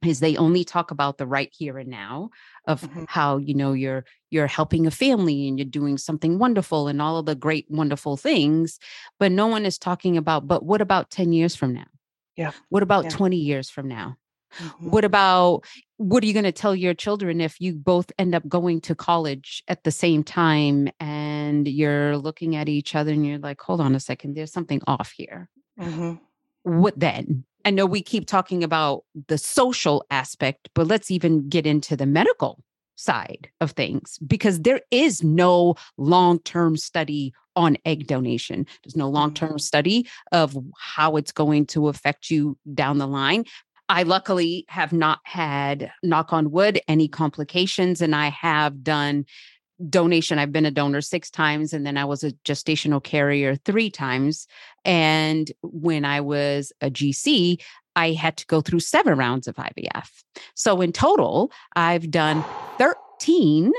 is 0.05 0.19
they 0.19 0.37
only 0.37 0.63
talk 0.63 0.91
about 0.91 1.17
the 1.17 1.25
right 1.25 1.51
here 1.57 1.77
and 1.77 1.89
now 1.89 2.29
of 2.67 2.81
mm-hmm. 2.81 3.05
how 3.07 3.37
you 3.37 3.53
know 3.53 3.73
you're 3.73 4.05
you're 4.29 4.47
helping 4.47 4.85
a 4.85 4.91
family 4.91 5.47
and 5.47 5.57
you're 5.57 5.65
doing 5.65 5.97
something 5.97 6.37
wonderful 6.37 6.87
and 6.87 7.01
all 7.01 7.17
of 7.17 7.25
the 7.25 7.35
great 7.35 7.65
wonderful 7.69 8.15
things 8.15 8.79
but 9.19 9.31
no 9.31 9.47
one 9.47 9.65
is 9.65 9.77
talking 9.77 10.15
about 10.15 10.47
but 10.47 10.63
what 10.63 10.81
about 10.81 11.09
10 11.09 11.33
years 11.33 11.55
from 11.55 11.73
now 11.73 11.85
yeah. 12.37 12.51
What 12.69 12.83
about 12.83 13.05
yeah. 13.05 13.09
20 13.09 13.37
years 13.37 13.69
from 13.69 13.87
now? 13.87 14.17
Mm-hmm. 14.59 14.89
What 14.89 15.03
about 15.03 15.65
what 15.97 16.23
are 16.23 16.27
you 16.27 16.33
going 16.33 16.45
to 16.45 16.51
tell 16.51 16.75
your 16.75 16.93
children 16.93 17.41
if 17.41 17.59
you 17.59 17.73
both 17.73 18.11
end 18.17 18.33
up 18.33 18.47
going 18.47 18.79
to 18.81 18.95
college 18.95 19.63
at 19.67 19.83
the 19.83 19.91
same 19.91 20.23
time 20.23 20.87
and 20.99 21.67
you're 21.67 22.17
looking 22.17 22.55
at 22.55 22.69
each 22.69 22.95
other 22.95 23.11
and 23.11 23.25
you're 23.25 23.39
like, 23.39 23.59
hold 23.59 23.81
on 23.81 23.95
a 23.95 23.99
second, 23.99 24.35
there's 24.35 24.53
something 24.53 24.81
off 24.87 25.11
here? 25.11 25.49
Mm-hmm. 25.79 26.13
What 26.63 26.99
then? 26.99 27.43
I 27.65 27.71
know 27.71 27.85
we 27.85 28.01
keep 28.01 28.27
talking 28.27 28.63
about 28.63 29.03
the 29.27 29.37
social 29.37 30.05
aspect, 30.09 30.69
but 30.73 30.87
let's 30.87 31.11
even 31.11 31.49
get 31.49 31.65
into 31.65 31.97
the 31.97 32.05
medical 32.05 32.63
side 32.97 33.49
of 33.61 33.71
things 33.71 34.17
because 34.27 34.61
there 34.61 34.81
is 34.91 35.23
no 35.23 35.75
long 35.97 36.39
term 36.39 36.75
study 36.75 37.33
on 37.55 37.77
egg 37.85 38.07
donation. 38.07 38.65
There's 38.83 38.95
no 38.95 39.09
long 39.09 39.33
term 39.33 39.51
mm-hmm. 39.51 39.57
study 39.57 40.07
of 40.31 40.57
how 40.77 41.15
it's 41.15 41.31
going 41.31 41.65
to 41.67 41.87
affect 41.87 42.29
you 42.29 42.57
down 42.73 42.97
the 42.97 43.07
line. 43.07 43.45
I 43.89 44.03
luckily 44.03 44.65
have 44.67 44.91
not 44.91 45.19
had, 45.23 45.91
knock 46.03 46.33
on 46.33 46.51
wood, 46.51 46.81
any 46.89 47.07
complications, 47.07 48.01
and 48.01 48.13
I 48.13 48.29
have 48.29 48.83
done 48.83 49.25
donation. 49.89 50.39
I've 50.39 50.51
been 50.51 50.65
a 50.65 50.71
donor 50.71 51.01
six 51.01 51.29
times, 51.29 51.71
and 51.71 51.85
then 51.85 51.97
I 51.97 52.05
was 52.05 52.23
a 52.23 52.31
gestational 52.43 53.01
carrier 53.01 53.55
three 53.55 53.89
times. 53.89 54.45
And 54.83 55.49
when 55.61 56.03
I 56.03 56.19
was 56.21 56.73
a 56.81 56.89
GC, 56.89 57.61
I 57.97 58.11
had 58.13 58.37
to 58.37 58.45
go 58.45 58.61
through 58.61 58.79
seven 58.81 59.17
rounds 59.17 59.47
of 59.47 59.55
IVF. 59.55 60.09
So 60.53 60.81
in 60.81 60.93
total, 60.93 61.51
I've 61.75 62.11
done 62.11 62.45
13 62.77 63.73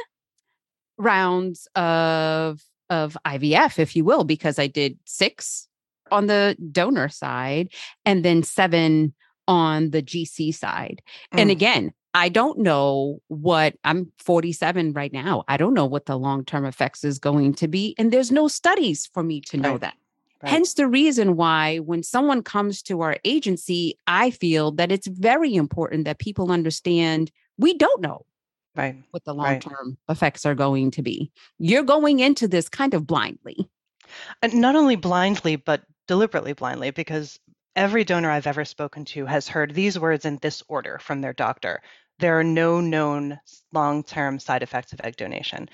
rounds 0.99 1.69
of 1.77 2.61
of 2.91 3.17
IVF, 3.27 3.79
if 3.79 3.95
you 3.95 4.05
will, 4.05 4.25
because 4.25 4.59
I 4.59 4.67
did 4.67 4.99
six 5.05 5.69
on 6.11 6.27
the 6.27 6.57
donor 6.73 7.09
side 7.09 7.69
and 8.05 8.25
then 8.25 8.43
seven 8.43 9.15
on 9.47 9.91
the 9.91 10.03
GC 10.03 10.55
side. 10.55 11.03
Mm. 11.35 11.41
And 11.41 11.51
again, 11.51 11.93
I 12.15 12.31
don't 12.31 12.59
know 12.59 13.21
what 13.29 13.77
I'm 13.85 14.11
47 14.19 14.95
right 14.95 15.13
now. 15.13 15.45
I 15.47 15.59
don't 15.59 15.75
know 15.75 15.87
what 15.87 16.07
the 16.07 16.19
long 16.19 16.45
term 16.45 16.65
effects 16.65 17.05
is 17.05 17.19
going 17.19 17.55
to 17.55 17.69
be. 17.69 17.95
And 17.99 18.11
there's 18.11 18.33
no 18.33 18.49
studies 18.49 19.09
for 19.13 19.23
me 19.23 19.43
to 19.43 19.59
know 19.59 19.73
right. 19.73 19.81
that. 19.83 19.95
Right. 20.43 20.51
Hence 20.51 20.75
the 20.75 20.87
reason 20.87 21.37
why 21.37 21.79
when 21.79 22.03
someone 22.03 22.43
comes 22.43 22.83
to 22.83 23.01
our 23.01 23.17
agency, 23.25 23.99
I 24.07 24.31
feel 24.31 24.71
that 24.73 24.93
it's 24.93 25.09
very 25.09 25.55
important 25.55 26.05
that 26.05 26.19
people 26.19 26.53
understand 26.53 27.33
we 27.59 27.75
don't 27.75 28.01
know. 28.01 28.25
right. 28.77 28.97
what 29.11 29.25
the 29.25 29.35
long 29.35 29.59
term 29.59 29.99
right. 30.09 30.15
effects 30.17 30.47
are 30.47 30.55
going 30.55 30.93
to 30.93 31.03
be. 31.03 31.33
You're 31.59 31.83
going 31.83 32.21
into 32.21 32.47
this 32.47 32.69
kind 32.69 32.95
of 32.95 33.07
blindly. 33.07 33.69
And 34.41 34.55
not 34.55 34.77
only 34.77 34.97
blindly, 34.97 35.57
but 35.57 35.83
deliberately 36.07 36.53
blindly, 36.53 36.93
because 36.93 37.39
every 37.77 38.05
donor 38.05 38.31
I've 38.31 38.47
ever 38.47 38.65
spoken 38.65 39.05
to 39.07 39.27
has 39.27 39.49
heard 39.49 39.75
these 39.75 39.99
words 39.99 40.25
in 40.25 40.39
this 40.41 40.63
order 40.69 40.99
from 41.01 41.21
their 41.21 41.33
doctor. 41.33 41.83
There 42.19 42.39
are 42.39 42.45
no 42.45 42.81
known 42.81 43.39
long 43.73 44.03
term 44.03 44.39
side 44.39 44.63
effects 44.63 44.93
of 44.93 45.01
egg 45.05 45.17
donation. 45.17 45.69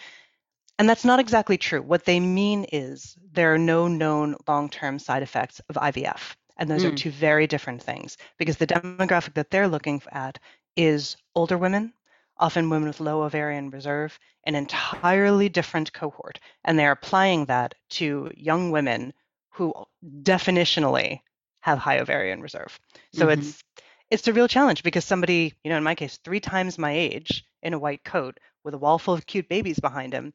And 0.78 0.88
that's 0.88 1.04
not 1.04 1.20
exactly 1.20 1.56
true. 1.56 1.82
What 1.82 2.04
they 2.04 2.18
mean 2.18 2.66
is 2.72 3.16
there 3.32 3.54
are 3.54 3.58
no 3.58 3.86
known 3.86 4.36
long 4.48 4.68
term 4.68 4.98
side 4.98 5.22
effects 5.22 5.60
of 5.68 5.76
IVF. 5.76 6.34
And 6.56 6.70
those 6.70 6.84
mm. 6.84 6.92
are 6.92 6.96
two 6.96 7.10
very 7.10 7.46
different 7.46 7.82
things 7.82 8.16
because 8.38 8.56
the 8.56 8.66
demographic 8.66 9.34
that 9.34 9.50
they're 9.50 9.68
looking 9.68 10.02
at 10.12 10.38
is 10.76 11.16
older 11.34 11.58
women, 11.58 11.92
often 12.38 12.70
women 12.70 12.88
with 12.88 13.00
low 13.00 13.22
ovarian 13.22 13.70
reserve, 13.70 14.18
an 14.44 14.54
entirely 14.54 15.48
different 15.48 15.92
cohort. 15.92 16.38
And 16.64 16.78
they're 16.78 16.92
applying 16.92 17.46
that 17.46 17.74
to 17.90 18.30
young 18.36 18.70
women 18.70 19.12
who 19.50 19.74
definitionally 20.22 21.20
have 21.60 21.78
high 21.78 21.98
ovarian 21.98 22.40
reserve. 22.40 22.78
So 23.12 23.26
mm-hmm. 23.26 23.40
it's 23.40 23.64
it's 24.10 24.28
a 24.28 24.32
real 24.32 24.48
challenge 24.48 24.82
because 24.82 25.04
somebody, 25.04 25.54
you 25.64 25.70
know, 25.70 25.78
in 25.78 25.82
my 25.82 25.94
case, 25.94 26.18
three 26.18 26.40
times 26.40 26.78
my 26.78 26.92
age 26.92 27.44
in 27.62 27.72
a 27.72 27.78
white 27.78 28.04
coat 28.04 28.38
with 28.62 28.74
a 28.74 28.78
wall 28.78 28.98
full 28.98 29.14
of 29.14 29.26
cute 29.26 29.48
babies 29.48 29.80
behind 29.80 30.12
him 30.12 30.34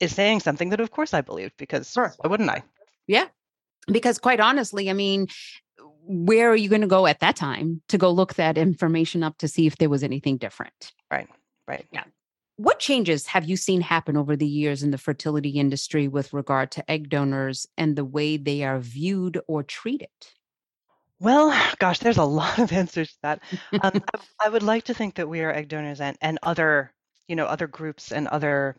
is 0.00 0.14
saying 0.14 0.40
something 0.40 0.70
that 0.70 0.80
of 0.80 0.90
course 0.90 1.14
I 1.14 1.20
believed 1.20 1.54
because 1.56 1.90
sure. 1.90 2.12
why 2.18 2.28
wouldn't 2.28 2.50
I? 2.50 2.62
Yeah. 3.06 3.26
Because 3.86 4.18
quite 4.18 4.40
honestly, 4.40 4.88
I 4.88 4.94
mean, 4.94 5.28
where 6.06 6.50
are 6.50 6.56
you 6.56 6.68
going 6.68 6.80
to 6.80 6.86
go 6.86 7.06
at 7.06 7.20
that 7.20 7.36
time 7.36 7.82
to 7.88 7.98
go 7.98 8.10
look 8.10 8.34
that 8.34 8.58
information 8.58 9.22
up 9.22 9.38
to 9.38 9.48
see 9.48 9.66
if 9.66 9.76
there 9.76 9.90
was 9.90 10.02
anything 10.02 10.36
different? 10.36 10.92
Right. 11.10 11.28
Right. 11.66 11.86
Yeah. 11.92 12.04
What 12.56 12.78
changes 12.78 13.26
have 13.26 13.46
you 13.46 13.56
seen 13.56 13.80
happen 13.80 14.16
over 14.16 14.36
the 14.36 14.46
years 14.46 14.82
in 14.82 14.92
the 14.92 14.98
fertility 14.98 15.50
industry 15.50 16.06
with 16.06 16.32
regard 16.32 16.70
to 16.72 16.90
egg 16.90 17.08
donors 17.08 17.66
and 17.76 17.96
the 17.96 18.04
way 18.04 18.36
they 18.36 18.62
are 18.62 18.78
viewed 18.78 19.40
or 19.48 19.62
treated? 19.62 20.08
Well, 21.18 21.58
gosh, 21.78 21.98
there's 21.98 22.18
a 22.18 22.24
lot 22.24 22.58
of 22.58 22.72
answers 22.82 23.12
to 23.12 23.18
that. 23.22 23.42
Um, 23.82 24.02
I, 24.14 24.46
I 24.46 24.48
would 24.48 24.62
like 24.62 24.84
to 24.84 24.94
think 24.94 25.16
that 25.16 25.28
we 25.28 25.40
are 25.40 25.52
egg 25.52 25.68
donors 25.68 26.00
and, 26.00 26.16
and 26.20 26.38
other, 26.42 26.92
you 27.26 27.34
know, 27.34 27.46
other 27.46 27.66
groups 27.66 28.12
and 28.12 28.28
other 28.28 28.76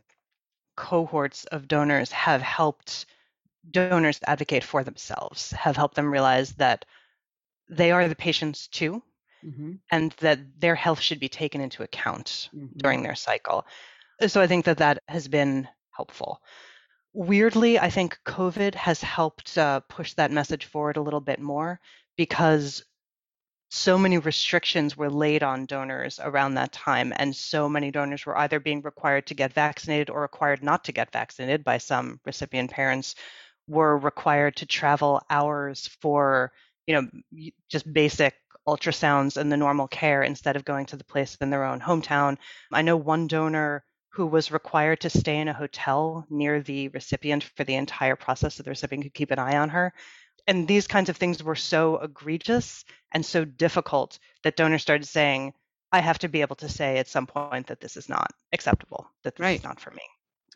cohorts 0.75 1.45
of 1.45 1.67
donors 1.67 2.11
have 2.11 2.41
helped 2.41 3.05
donors 3.69 4.19
advocate 4.25 4.63
for 4.63 4.83
themselves, 4.83 5.51
have 5.51 5.75
helped 5.75 5.95
them 5.95 6.11
realize 6.11 6.53
that 6.53 6.85
they 7.69 7.91
are 7.91 8.07
the 8.07 8.15
patients 8.15 8.67
too, 8.67 9.01
mm-hmm. 9.43 9.73
and 9.91 10.11
that 10.19 10.39
their 10.59 10.75
health 10.75 10.99
should 10.99 11.19
be 11.19 11.29
taken 11.29 11.61
into 11.61 11.83
account 11.83 12.49
mm-hmm. 12.55 12.77
during 12.77 13.03
their 13.03 13.15
cycle. 13.15 13.65
So 14.27 14.41
I 14.41 14.47
think 14.47 14.65
that 14.65 14.77
that 14.77 15.01
has 15.07 15.27
been 15.27 15.67
helpful. 15.91 16.41
Weirdly, 17.13 17.79
I 17.79 17.89
think 17.89 18.19
COVID 18.25 18.75
has 18.75 19.01
helped 19.01 19.57
uh, 19.57 19.79
push 19.81 20.13
that 20.13 20.31
message 20.31 20.65
forward 20.65 20.97
a 20.97 21.01
little 21.01 21.21
bit 21.21 21.39
more 21.39 21.79
because 22.17 22.83
so 23.75 23.97
many 23.97 24.17
restrictions 24.17 24.95
were 24.95 25.09
laid 25.09 25.43
on 25.43 25.65
donors 25.65 26.17
around 26.23 26.53
that 26.53 26.71
time, 26.71 27.11
and 27.17 27.35
so 27.35 27.67
many 27.67 27.91
donors 27.91 28.25
were 28.25 28.37
either 28.37 28.57
being 28.57 28.81
required 28.81 29.27
to 29.27 29.33
get 29.33 29.51
vaccinated 29.51 30.09
or 30.09 30.21
required 30.21 30.63
not 30.63 30.85
to 30.85 30.93
get 30.93 31.11
vaccinated 31.11 31.61
by 31.63 31.77
some 31.77 32.19
recipient 32.25 32.71
parents, 32.71 33.15
were 33.67 33.97
required 33.97 34.55
to 34.55 34.65
travel 34.65 35.21
hours 35.29 35.87
for, 36.01 36.53
you 36.87 36.95
know, 36.95 37.51
just 37.69 37.91
basic 37.91 38.35
ultrasounds 38.65 39.35
and 39.35 39.51
the 39.51 39.57
normal 39.57 39.89
care 39.89 40.23
instead 40.23 40.55
of 40.55 40.63
going 40.63 40.85
to 40.85 40.95
the 40.95 41.03
place 41.03 41.35
in 41.41 41.49
their 41.49 41.65
own 41.65 41.81
hometown. 41.81 42.37
I 42.71 42.81
know 42.81 42.95
one 42.95 43.27
donor 43.27 43.83
who 44.07 44.25
was 44.25 44.51
required 44.53 45.01
to 45.01 45.09
stay 45.09 45.37
in 45.37 45.49
a 45.49 45.53
hotel 45.53 46.25
near 46.29 46.61
the 46.61 46.87
recipient 46.87 47.43
for 47.43 47.65
the 47.65 47.75
entire 47.75 48.15
process 48.15 48.55
so 48.55 48.63
the 48.63 48.69
recipient 48.69 49.03
could 49.03 49.13
keep 49.13 49.31
an 49.31 49.39
eye 49.39 49.57
on 49.57 49.67
her 49.67 49.93
and 50.47 50.67
these 50.67 50.87
kinds 50.87 51.09
of 51.09 51.17
things 51.17 51.43
were 51.43 51.55
so 51.55 51.97
egregious 51.97 52.85
and 53.13 53.25
so 53.25 53.45
difficult 53.45 54.19
that 54.43 54.55
donors 54.55 54.81
started 54.81 55.07
saying, 55.07 55.53
I 55.91 55.99
have 55.99 56.19
to 56.19 56.27
be 56.27 56.41
able 56.41 56.55
to 56.57 56.69
say 56.69 56.97
at 56.97 57.07
some 57.07 57.25
point 57.25 57.67
that 57.67 57.79
this 57.79 57.97
is 57.97 58.09
not 58.09 58.31
acceptable, 58.53 59.09
that 59.23 59.35
this 59.35 59.43
right. 59.43 59.59
is 59.59 59.63
not 59.63 59.79
for 59.79 59.91
me. 59.91 60.03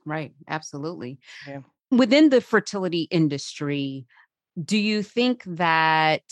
Right. 0.05 0.33
Absolutely. 0.47 1.19
Yeah. 1.47 1.61
Within 1.91 2.29
the 2.29 2.41
fertility 2.41 3.07
industry, 3.09 4.05
do 4.63 4.77
you 4.77 5.01
think 5.01 5.43
that 5.45 6.23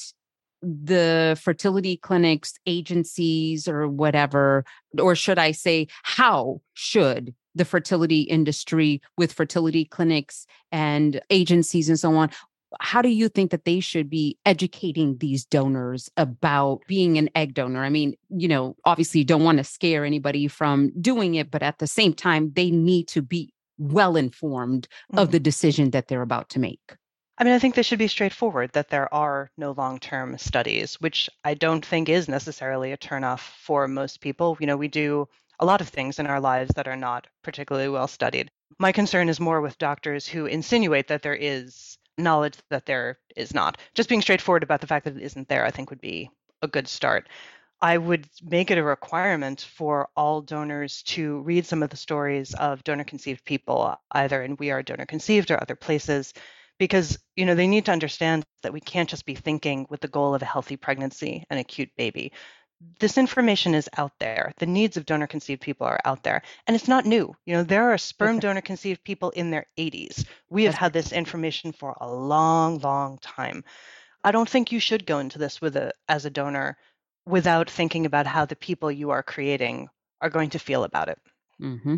the 0.62 1.40
fertility 1.42 1.98
clinics, 1.98 2.56
agencies, 2.66 3.68
or 3.68 3.88
whatever, 3.88 4.66
or 5.00 5.16
should 5.16 5.40
I 5.40 5.52
say, 5.52 5.88
how 6.04 6.62
should 6.74 7.34
the 7.56 7.66
fertility 7.66 8.22
industry 8.22 9.02
with 9.18 9.34
fertility 9.34 9.86
clinics 9.86 10.46
and 10.72 11.22
agencies 11.30 11.90
and 11.90 12.00
so 12.00 12.16
on 12.16 12.30
how 12.82 13.02
do 13.02 13.10
you 13.10 13.30
think 13.30 13.52
that 13.52 13.66
they 13.66 13.80
should 13.80 14.10
be 14.10 14.38
educating 14.46 15.18
these 15.18 15.46
donors 15.46 16.10
about 16.18 16.82
being 16.88 17.18
an 17.18 17.30
egg 17.36 17.54
donor? 17.54 17.84
I 17.84 17.90
mean, 17.90 18.16
you 18.30 18.48
know, 18.48 18.76
obviously 18.86 19.20
you 19.20 19.26
don't 19.26 19.44
want 19.44 19.58
to 19.60 19.64
scare 19.64 20.06
anybody 20.06 20.48
from 20.48 20.92
doing 21.00 21.36
it, 21.36 21.50
but 21.52 21.64
at 21.64 21.80
the 21.80 21.88
same 21.88 22.14
time, 22.14 22.52
they 22.54 22.72
need 22.72 23.08
to 23.10 23.22
be 23.22 23.54
well 23.78 24.16
informed 24.16 24.88
mm-hmm. 25.12 25.20
of 25.20 25.32
the 25.32 25.40
decision 25.40 25.92
that 25.92 26.08
they're 26.08 26.22
about 26.22 26.50
to 26.50 26.60
make. 26.60 26.96
I 27.40 27.44
mean, 27.44 27.54
I 27.54 27.60
think 27.60 27.76
they 27.76 27.84
should 27.84 28.00
be 28.00 28.08
straightforward 28.08 28.72
that 28.74 28.90
there 28.90 29.14
are 29.14 29.52
no 29.58 29.72
long 29.72 30.00
term 30.00 30.38
studies, 30.40 30.96
which 30.96 31.30
I 31.44 31.54
don't 31.54 31.86
think 31.86 32.10
is 32.10 32.28
necessarily 32.28 32.92
a 32.92 32.98
turnoff 32.98 33.40
for 33.40 33.88
most 33.88 34.22
people. 34.22 34.58
You 34.60 34.66
know, 34.66 34.78
we 34.78 34.88
do 34.88 35.28
a 35.60 35.66
lot 35.66 35.82
of 35.82 35.90
things 35.90 36.18
in 36.20 36.28
our 36.28 36.40
lives 36.40 36.72
that 36.76 36.88
are 36.88 36.96
not 36.96 37.28
particularly 37.44 37.90
well 37.90 38.08
studied. 38.08 38.50
My 38.80 38.92
concern 38.92 39.30
is 39.30 39.40
more 39.40 39.62
with 39.62 39.78
doctors 39.78 40.28
who 40.28 40.46
insinuate 40.46 41.08
that 41.08 41.22
there 41.22 41.36
is 41.36 41.97
knowledge 42.18 42.58
that 42.70 42.86
there 42.86 43.20
is 43.36 43.54
not. 43.54 43.78
Just 43.94 44.10
being 44.10 44.22
straightforward 44.22 44.64
about 44.64 44.82
the 44.82 44.88
fact 44.88 45.06
that 45.06 45.16
it 45.16 45.24
isn't 45.24 45.48
there, 45.48 45.66
I 45.66 45.72
think, 45.72 45.90
would 45.90 46.02
be 46.02 46.30
a 46.62 46.68
good 46.68 46.88
start. 46.88 47.30
I 47.80 47.98
would 47.98 48.28
make 48.44 48.72
it 48.72 48.80
a 48.80 48.84
requirement 48.84 49.62
for 49.62 50.10
all 50.16 50.42
donors 50.42 51.04
to 51.04 51.42
read 51.42 51.66
some 51.66 51.84
of 51.84 51.92
the 51.92 51.98
stories 51.98 52.56
of 52.56 52.84
donor 52.84 53.04
conceived 53.04 53.46
people, 53.46 53.96
either 54.12 54.42
in 54.42 54.56
We 54.56 54.72
Are 54.72 54.82
Donor 54.82 55.06
Conceived 55.06 55.52
or 55.52 55.62
other 55.62 55.76
places, 55.76 56.34
because 56.80 57.20
you 57.36 57.46
know 57.46 57.54
they 57.54 57.68
need 57.68 57.86
to 57.86 57.92
understand 57.92 58.46
that 58.64 58.74
we 58.74 58.80
can't 58.80 59.10
just 59.10 59.26
be 59.26 59.36
thinking 59.36 59.86
with 59.90 60.02
the 60.02 60.08
goal 60.08 60.34
of 60.34 60.42
a 60.42 60.46
healthy 60.46 60.76
pregnancy 60.76 61.44
and 61.50 61.60
a 61.60 61.64
cute 61.64 61.92
baby 61.98 62.34
this 63.00 63.18
information 63.18 63.74
is 63.74 63.90
out 63.98 64.14
there. 64.20 64.54
The 64.58 64.66
needs 64.66 64.98
of 64.98 65.06
donor 65.06 65.28
conceived 65.28 65.62
people 65.62 65.88
are 65.88 66.00
out 66.06 66.24
there. 66.24 66.42
And 66.68 66.76
it's 66.76 66.88
not 66.88 67.06
new. 67.06 67.36
You 67.46 67.56
know, 67.56 67.64
there 67.64 67.92
are 67.92 67.98
sperm 67.98 68.40
donor 68.40 68.62
conceived 68.62 69.04
people 69.04 69.32
in 69.32 69.50
their 69.50 69.66
80s. 69.78 70.26
We 70.50 70.64
have 70.66 70.76
had 70.76 70.94
this 70.94 71.12
information 71.12 71.72
for 71.72 71.96
a 72.00 72.12
long, 72.12 72.80
long 72.80 73.18
time. 73.20 73.64
I 74.24 74.32
don't 74.32 74.50
think 74.50 74.72
you 74.72 74.80
should 74.80 75.06
go 75.06 75.20
into 75.20 75.40
this 75.40 75.62
with 75.62 75.76
a 75.76 75.94
as 76.10 76.26
a 76.26 76.30
donor 76.30 76.78
without 77.26 77.70
thinking 77.70 78.06
about 78.06 78.28
how 78.28 78.46
the 78.46 78.56
people 78.56 78.92
you 78.92 79.10
are 79.10 79.24
creating 79.24 79.90
are 80.22 80.30
going 80.30 80.50
to 80.52 80.60
feel 80.60 80.84
about 80.84 81.10
it. 81.10 81.20
Mm-hmm. 81.62 81.98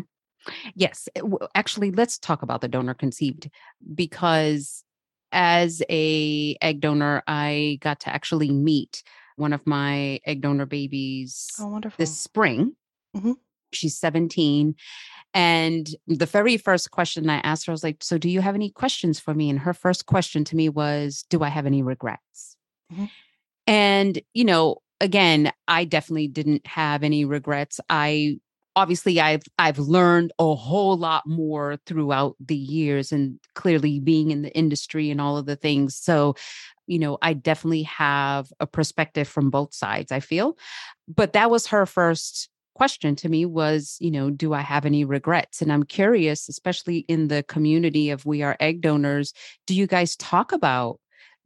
Yes, 0.74 1.08
eh, 1.14 1.20
actually, 1.54 1.90
let's 1.90 2.18
talk 2.18 2.42
about 2.42 2.60
the 2.60 2.68
donor 2.68 2.94
conceived 2.94 3.50
because 3.94 4.84
as 5.32 5.82
a 5.90 6.56
egg 6.60 6.80
donor, 6.80 7.22
I 7.26 7.78
got 7.80 8.00
to 8.00 8.12
actually 8.12 8.50
meet 8.50 9.02
one 9.36 9.52
of 9.52 9.66
my 9.66 10.20
egg 10.26 10.40
donor 10.42 10.66
babies 10.66 11.48
oh, 11.60 11.68
wonderful. 11.68 11.96
this 11.98 12.16
spring. 12.16 12.74
Mm-hmm. 13.16 13.32
She's 13.72 13.96
17. 13.98 14.74
And 15.32 15.88
the 16.06 16.26
very 16.26 16.56
first 16.56 16.90
question 16.90 17.30
I 17.30 17.36
asked 17.38 17.66
her, 17.66 17.70
I 17.70 17.74
was 17.74 17.84
like, 17.84 18.02
So, 18.02 18.18
do 18.18 18.28
you 18.28 18.40
have 18.40 18.54
any 18.54 18.70
questions 18.70 19.20
for 19.20 19.32
me? 19.32 19.48
And 19.48 19.60
her 19.60 19.74
first 19.74 20.06
question 20.06 20.44
to 20.44 20.56
me 20.56 20.68
was, 20.68 21.24
Do 21.30 21.42
I 21.42 21.48
have 21.48 21.66
any 21.66 21.82
regrets? 21.82 22.56
Mm-hmm. 22.92 23.04
And, 23.66 24.20
you 24.34 24.44
know, 24.44 24.78
again, 25.00 25.52
I 25.68 25.84
definitely 25.84 26.28
didn't 26.28 26.66
have 26.66 27.04
any 27.04 27.24
regrets. 27.24 27.80
I 27.88 28.40
obviously 28.76 29.20
I've 29.20 29.42
I've 29.58 29.78
learned 29.78 30.32
a 30.38 30.54
whole 30.54 30.96
lot 30.96 31.26
more 31.26 31.78
throughout 31.86 32.36
the 32.40 32.56
years 32.56 33.12
and 33.12 33.38
clearly 33.54 34.00
being 34.00 34.30
in 34.30 34.42
the 34.42 34.56
industry 34.56 35.10
and 35.10 35.20
all 35.20 35.36
of 35.36 35.46
the 35.46 35.56
things. 35.56 35.96
So 35.96 36.34
you 36.90 36.98
know, 36.98 37.18
I 37.22 37.34
definitely 37.34 37.84
have 37.84 38.52
a 38.58 38.66
perspective 38.66 39.28
from 39.28 39.48
both 39.48 39.72
sides, 39.72 40.10
I 40.10 40.18
feel. 40.18 40.58
But 41.06 41.34
that 41.34 41.50
was 41.50 41.68
her 41.68 41.86
first 41.86 42.48
question 42.74 43.14
to 43.14 43.28
me 43.28 43.46
was, 43.46 43.96
you 44.00 44.10
know, 44.10 44.28
do 44.28 44.52
I 44.52 44.60
have 44.60 44.84
any 44.84 45.04
regrets? 45.04 45.62
And 45.62 45.72
I'm 45.72 45.84
curious, 45.84 46.48
especially 46.48 46.98
in 47.06 47.28
the 47.28 47.44
community 47.44 48.10
of 48.10 48.26
We 48.26 48.42
Are 48.42 48.56
Egg 48.58 48.80
Donors, 48.80 49.32
do 49.66 49.74
you 49.74 49.86
guys 49.86 50.16
talk 50.16 50.50
about 50.50 50.98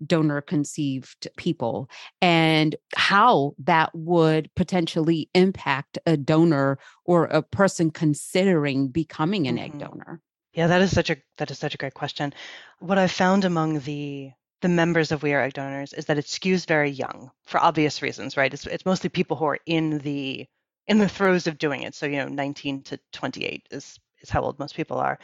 donor 0.05 0.41
conceived 0.41 1.29
people 1.37 1.91
and 2.23 2.75
how 2.97 3.55
that 3.59 3.95
would 3.95 4.51
potentially 4.57 5.29
impact 5.35 5.99
a 6.07 6.17
donor 6.17 6.79
or 7.05 7.25
a 7.27 7.43
person 7.43 7.91
considering 7.91 8.89
becoming 8.89 9.47
an 9.47 9.57
mm-hmm. 9.57 9.65
egg 9.65 9.79
donor? 9.79 10.21
Yeah, 10.55 10.69
that 10.69 10.81
is 10.81 10.93
such 10.93 11.11
a 11.11 11.17
that 11.39 11.51
is 11.51 11.59
such 11.59 11.75
a 11.75 11.79
great 11.79 11.95
question. 11.95 12.33
What 12.79 12.97
I 12.97 13.09
found 13.09 13.45
among 13.45 13.81
the 13.81 14.31
the 14.65 14.69
members 14.71 15.13
of 15.13 15.23
We 15.23 15.35
Are 15.35 15.43
Egg 15.43 15.53
Donors 15.53 15.93
is 15.93 16.07
that 16.07 16.17
it 16.17 16.25
skews 16.25 16.67
very 16.67 16.89
young 16.89 17.31
for 17.45 17.63
obvious 17.63 18.01
reasons, 18.01 18.39
right? 18.39 18.53
It's, 18.53 18.65
it's 18.65 18.87
mostly 18.87 19.11
people 19.11 19.37
who 19.37 19.45
are 19.45 19.59
in 19.67 19.99
the 19.99 20.47
in 20.87 20.97
the 20.97 21.09
throes 21.09 21.47
of 21.47 21.59
doing 21.59 21.83
it. 21.83 21.95
So, 21.95 22.07
you 22.07 22.17
know, 22.17 22.29
19 22.29 22.83
to 22.85 22.99
28 23.13 23.69
is, 23.71 24.01
is 24.23 24.31
how 24.31 24.41
old 24.41 24.59
most 24.59 24.75
people 24.75 24.97
are. 24.97 25.19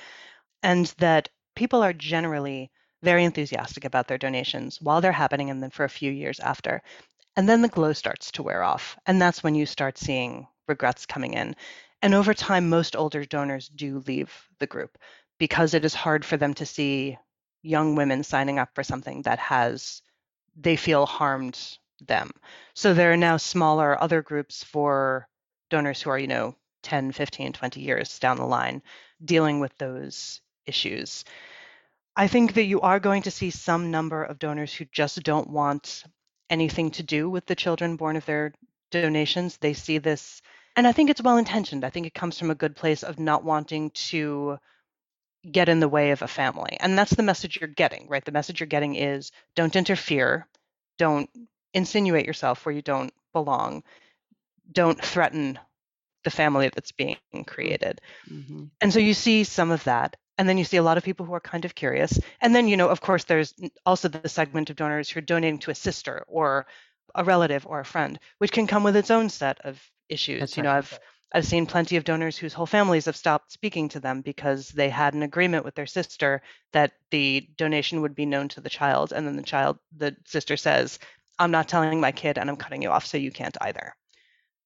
And 0.62 0.84
that 0.98 1.30
people 1.56 1.82
are 1.82 1.94
generally 1.94 2.70
very 3.02 3.24
enthusiastic 3.24 3.86
about 3.86 4.08
their 4.08 4.18
donations 4.18 4.78
while 4.78 5.00
they're 5.00 5.10
happening 5.10 5.48
and 5.48 5.62
then 5.62 5.70
for 5.70 5.84
a 5.84 5.88
few 5.88 6.12
years 6.12 6.38
after. 6.38 6.82
And 7.34 7.48
then 7.48 7.62
the 7.62 7.68
glow 7.68 7.94
starts 7.94 8.30
to 8.32 8.42
wear 8.42 8.62
off. 8.62 8.98
And 9.06 9.22
that's 9.22 9.42
when 9.42 9.54
you 9.54 9.64
start 9.64 9.96
seeing 9.96 10.48
regrets 10.68 11.06
coming 11.06 11.32
in. 11.32 11.56
And 12.02 12.12
over 12.12 12.34
time, 12.34 12.68
most 12.68 12.94
older 12.94 13.24
donors 13.24 13.68
do 13.68 14.02
leave 14.06 14.30
the 14.58 14.66
group 14.66 14.98
because 15.38 15.72
it 15.72 15.86
is 15.86 15.94
hard 15.94 16.26
for 16.26 16.36
them 16.36 16.52
to 16.54 16.66
see 16.66 17.16
young 17.62 17.94
women 17.94 18.22
signing 18.22 18.58
up 18.58 18.70
for 18.74 18.82
something 18.82 19.22
that 19.22 19.38
has, 19.38 20.02
they 20.56 20.76
feel 20.76 21.06
harmed 21.06 21.58
them. 22.06 22.30
So 22.74 22.94
there 22.94 23.12
are 23.12 23.16
now 23.16 23.36
smaller 23.36 24.00
other 24.00 24.22
groups 24.22 24.64
for 24.64 25.28
donors 25.68 26.00
who 26.00 26.10
are, 26.10 26.18
you 26.18 26.26
know, 26.26 26.54
10, 26.82 27.12
15, 27.12 27.52
20 27.52 27.80
years 27.80 28.18
down 28.18 28.38
the 28.38 28.46
line 28.46 28.82
dealing 29.22 29.60
with 29.60 29.76
those 29.76 30.40
issues. 30.66 31.24
I 32.16 32.26
think 32.26 32.54
that 32.54 32.64
you 32.64 32.80
are 32.80 33.00
going 33.00 33.22
to 33.22 33.30
see 33.30 33.50
some 33.50 33.90
number 33.90 34.24
of 34.24 34.38
donors 34.38 34.74
who 34.74 34.84
just 34.86 35.22
don't 35.22 35.50
want 35.50 36.04
anything 36.48 36.90
to 36.92 37.02
do 37.02 37.30
with 37.30 37.46
the 37.46 37.54
children 37.54 37.96
born 37.96 38.16
of 38.16 38.26
their 38.26 38.52
donations. 38.90 39.56
They 39.58 39.74
see 39.74 39.98
this, 39.98 40.42
and 40.76 40.86
I 40.86 40.92
think 40.92 41.10
it's 41.10 41.22
well 41.22 41.36
intentioned. 41.36 41.84
I 41.84 41.90
think 41.90 42.06
it 42.06 42.14
comes 42.14 42.38
from 42.38 42.50
a 42.50 42.56
good 42.56 42.74
place 42.74 43.02
of 43.02 43.18
not 43.18 43.44
wanting 43.44 43.90
to 43.90 44.58
get 45.48 45.68
in 45.68 45.80
the 45.80 45.88
way 45.88 46.10
of 46.10 46.22
a 46.22 46.28
family. 46.28 46.76
And 46.80 46.98
that's 46.98 47.14
the 47.14 47.22
message 47.22 47.58
you're 47.60 47.68
getting, 47.68 48.08
right? 48.08 48.24
The 48.24 48.32
message 48.32 48.60
you're 48.60 48.66
getting 48.66 48.94
is 48.94 49.32
don't 49.54 49.76
interfere, 49.76 50.46
don't 50.98 51.30
insinuate 51.72 52.26
yourself 52.26 52.64
where 52.64 52.74
you 52.74 52.82
don't 52.82 53.12
belong, 53.32 53.82
don't 54.70 55.02
threaten 55.02 55.58
the 56.24 56.30
family 56.30 56.70
that's 56.74 56.92
being 56.92 57.16
created. 57.46 58.00
Mm-hmm. 58.30 58.64
And 58.80 58.92
so 58.92 58.98
you 58.98 59.14
see 59.14 59.44
some 59.44 59.70
of 59.70 59.84
that. 59.84 60.16
And 60.36 60.48
then 60.48 60.58
you 60.58 60.64
see 60.64 60.78
a 60.78 60.82
lot 60.82 60.96
of 60.96 61.04
people 61.04 61.26
who 61.26 61.34
are 61.34 61.40
kind 61.40 61.64
of 61.64 61.74
curious. 61.74 62.18
And 62.40 62.54
then, 62.54 62.66
you 62.66 62.76
know, 62.76 62.88
of 62.88 63.00
course, 63.00 63.24
there's 63.24 63.54
also 63.84 64.08
the 64.08 64.28
segment 64.28 64.70
of 64.70 64.76
donors 64.76 65.10
who 65.10 65.18
are 65.18 65.22
donating 65.22 65.58
to 65.60 65.70
a 65.70 65.74
sister 65.74 66.24
or 66.28 66.66
a 67.14 67.24
relative 67.24 67.66
or 67.66 67.80
a 67.80 67.84
friend, 67.84 68.18
which 68.38 68.52
can 68.52 68.66
come 68.66 68.82
with 68.82 68.96
its 68.96 69.10
own 69.10 69.28
set 69.28 69.60
of 69.64 69.78
issues. 70.08 70.40
That's 70.40 70.56
you 70.56 70.62
know, 70.62 70.72
I've 70.72 70.98
I've 71.32 71.46
seen 71.46 71.66
plenty 71.66 71.96
of 71.96 72.04
donors 72.04 72.36
whose 72.36 72.52
whole 72.52 72.66
families 72.66 73.04
have 73.04 73.16
stopped 73.16 73.52
speaking 73.52 73.88
to 73.90 74.00
them 74.00 74.20
because 74.20 74.68
they 74.68 74.88
had 74.88 75.14
an 75.14 75.22
agreement 75.22 75.64
with 75.64 75.76
their 75.76 75.86
sister 75.86 76.42
that 76.72 76.92
the 77.10 77.48
donation 77.56 78.00
would 78.00 78.14
be 78.14 78.26
known 78.26 78.48
to 78.48 78.60
the 78.60 78.68
child, 78.68 79.12
and 79.12 79.26
then 79.26 79.36
the 79.36 79.42
child, 79.42 79.78
the 79.96 80.16
sister 80.26 80.56
says, 80.56 80.98
"I'm 81.38 81.52
not 81.52 81.68
telling 81.68 82.00
my 82.00 82.10
kid, 82.12 82.36
and 82.36 82.50
I'm 82.50 82.56
cutting 82.56 82.82
you 82.82 82.90
off, 82.90 83.06
so 83.06 83.16
you 83.16 83.30
can't 83.30 83.56
either." 83.60 83.94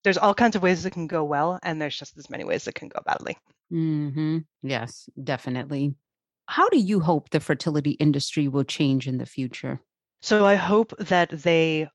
There's 0.05 0.19
all 0.19 0.35
kinds 0.35 0.57
of 0.57 0.63
ways 0.63 0.83
that 0.83 0.93
can 0.93 1.07
go 1.07 1.25
well, 1.25 1.59
and 1.63 1.81
there's 1.81 1.99
just 1.99 2.17
as 2.19 2.31
many 2.31 2.45
ways 2.45 2.65
that 2.65 2.75
can 2.75 2.89
go 2.89 3.01
badly. 3.05 3.37
Mm-hmm. 3.73 4.39
Yes, 4.63 5.09
definitely. 5.23 5.95
How 6.47 6.69
do 6.69 6.79
you 6.79 7.01
hope 7.01 7.31
the 7.31 7.41
fertility 7.41 7.93
industry 7.93 8.49
will 8.49 8.65
change 8.65 9.07
in 9.09 9.19
the 9.19 9.27
future? 9.27 9.81
So 10.21 10.45
I 10.45 10.57
hope 10.57 10.95
that 10.99 11.31
they 11.31 11.89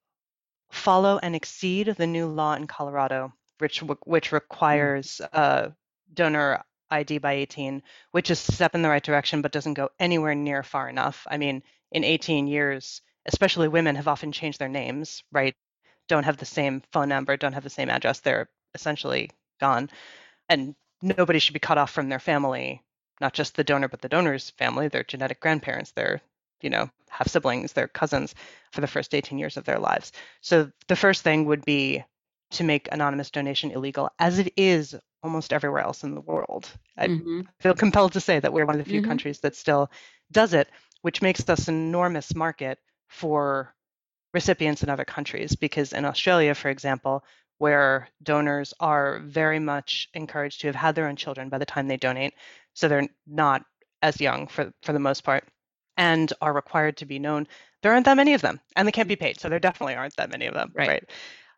follow 0.72 1.20
and 1.22 1.36
exceed 1.36 1.88
the 1.88 2.08
new 2.08 2.28
law 2.28 2.54
in 2.54 2.68
Colorado, 2.68 3.34
which 3.60 3.82
which 4.06 4.30
mm. 4.30 4.34
requires 4.34 5.22
uh, 5.34 5.70
donor 6.14 6.64
ID 6.92 7.20
by 7.20 7.34
18, 7.34 7.84
which 8.12 8.32
is 8.32 8.48
a 8.48 8.52
step 8.52 8.76
in 8.76 8.82
the 8.82 8.90
right 8.90 9.04
direction, 9.04 9.42
but 9.42 9.52
doesn't 9.52 9.76
go 9.76 9.90
anywhere 10.00 10.36
near 10.36 10.64
far 10.64 10.90
enough. 10.90 11.26
I 11.30 11.38
mean, 11.38 11.64
in 11.92 12.04
18 12.04 12.48
years, 12.48 13.02
especially 13.26 13.68
women 13.68 13.96
have 13.96 14.08
often 14.08 14.32
changed 14.32 14.60
their 14.60 14.70
names, 14.70 15.24
right? 15.32 15.56
Don't 16.08 16.24
have 16.24 16.38
the 16.38 16.46
same 16.46 16.82
phone 16.92 17.10
number, 17.10 17.38
don't 17.38 17.54
have 17.54 17.64
the 17.64 17.70
same 17.70 17.90
address. 17.90 18.20
They're 18.20 18.50
essentially 18.74 19.30
gone. 19.60 19.90
And 20.48 20.76
nobody 21.02 21.40
should 21.40 21.54
be 21.54 21.60
cut 21.60 21.78
off 21.78 21.92
from 21.92 22.10
their 22.10 22.20
family, 22.20 22.84
not 23.22 23.34
just 23.34 23.56
the 23.56 23.64
donor, 23.64 23.88
but 23.88 24.02
the 24.02 24.10
donor's 24.10 24.50
family, 24.52 24.88
their 24.88 25.04
genetic 25.04 25.40
grandparents, 25.40 25.92
their, 25.92 26.22
you 26.62 26.70
know, 26.70 26.90
half 27.10 27.28
siblings, 27.28 27.74
their 27.74 27.88
cousins 27.88 28.34
for 28.72 28.82
the 28.82 28.88
first 28.88 29.14
18 29.14 29.38
years 29.38 29.58
of 29.58 29.66
their 29.66 29.80
lives. 29.80 30.12
So 30.42 30.72
the 30.88 30.96
first 30.96 31.24
thing 31.24 31.46
would 31.46 31.66
be 31.66 32.04
to 32.52 32.64
make 32.64 32.90
anonymous 32.92 33.30
donation 33.32 33.72
illegal, 33.72 34.10
as 34.20 34.40
it 34.40 34.54
is 34.58 34.96
almost 35.22 35.54
everywhere 35.54 35.82
else 35.82 36.04
in 36.04 36.16
the 36.16 36.22
world. 36.22 36.70
Mm-hmm. 36.98 37.42
I 37.42 37.64
feel 37.64 37.74
compelled 37.74 38.14
to 38.14 38.22
say 38.22 38.40
that 38.40 38.54
we're 38.54 38.66
one 38.66 38.80
of 38.80 38.84
the 38.84 38.90
few 38.90 39.02
mm-hmm. 39.02 39.10
countries 39.10 39.40
that 39.42 39.56
still 39.56 39.92
does 40.32 40.54
it, 40.54 40.70
which 41.02 41.22
makes 41.22 41.48
us 41.50 41.68
an 41.68 41.76
enormous 41.76 42.34
market 42.36 42.80
for 43.08 43.74
recipients 44.34 44.84
in 44.84 44.90
other 44.90 45.06
countries. 45.06 45.56
Because 45.56 45.94
in 45.94 46.06
Australia, 46.06 46.56
for 46.56 46.70
example, 46.70 47.24
where 47.60 48.08
donors 48.24 48.74
are 48.80 49.20
very 49.20 49.60
much 49.60 50.10
encouraged 50.14 50.62
to 50.62 50.68
have 50.68 50.76
had 50.76 50.96
their 50.96 51.08
own 51.08 51.16
children 51.16 51.50
by 51.50 51.58
the 51.58 51.66
time 51.66 51.88
they 51.88 51.98
donate. 51.98 52.34
So 52.74 52.88
they're 52.88 53.08
not 53.28 53.64
as 54.02 54.20
young 54.20 54.48
for, 54.48 54.72
for 54.82 54.94
the 54.94 55.00
most 55.00 55.24
part 55.24 55.44
and 55.98 56.32
are 56.42 56.54
required 56.54 56.98
to 56.98 57.06
be 57.06 57.20
known. 57.20 57.48
There 57.84 57.92
aren't 57.92 58.06
that 58.06 58.16
many 58.16 58.34
of 58.34 58.42
them 58.42 58.62
and 58.76 58.88
they 58.88 58.94
can't 58.94 59.10
be 59.10 59.18
paid. 59.18 59.40
So 59.40 59.50
there 59.50 59.60
definitely 59.60 59.96
aren't 59.96 60.16
that 60.16 60.32
many 60.32 60.46
of 60.46 60.54
them. 60.54 60.72
Right. 60.74 60.88
right? 60.88 61.10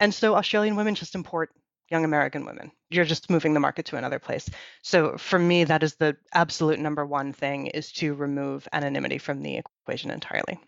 And 0.02 0.14
so 0.14 0.36
Australian 0.36 0.76
women 0.76 0.96
just 0.96 1.16
import 1.16 1.52
young 1.92 2.04
American 2.04 2.44
women. 2.46 2.72
You're 2.90 3.06
just 3.06 3.30
moving 3.30 3.54
the 3.54 3.60
market 3.60 3.86
to 3.88 3.98
another 3.98 4.18
place. 4.18 4.50
So 4.82 5.16
for 5.18 5.38
me, 5.38 5.64
that 5.66 5.84
is 5.84 5.96
the 5.96 6.18
absolute 6.34 6.80
number 6.80 7.06
one 7.06 7.34
thing 7.34 7.68
is 7.68 7.92
to 7.94 8.16
remove 8.16 8.68
anonymity 8.74 9.20
from 9.20 9.44
the 9.44 9.62
equation 9.86 10.10
entirely. 10.10 10.60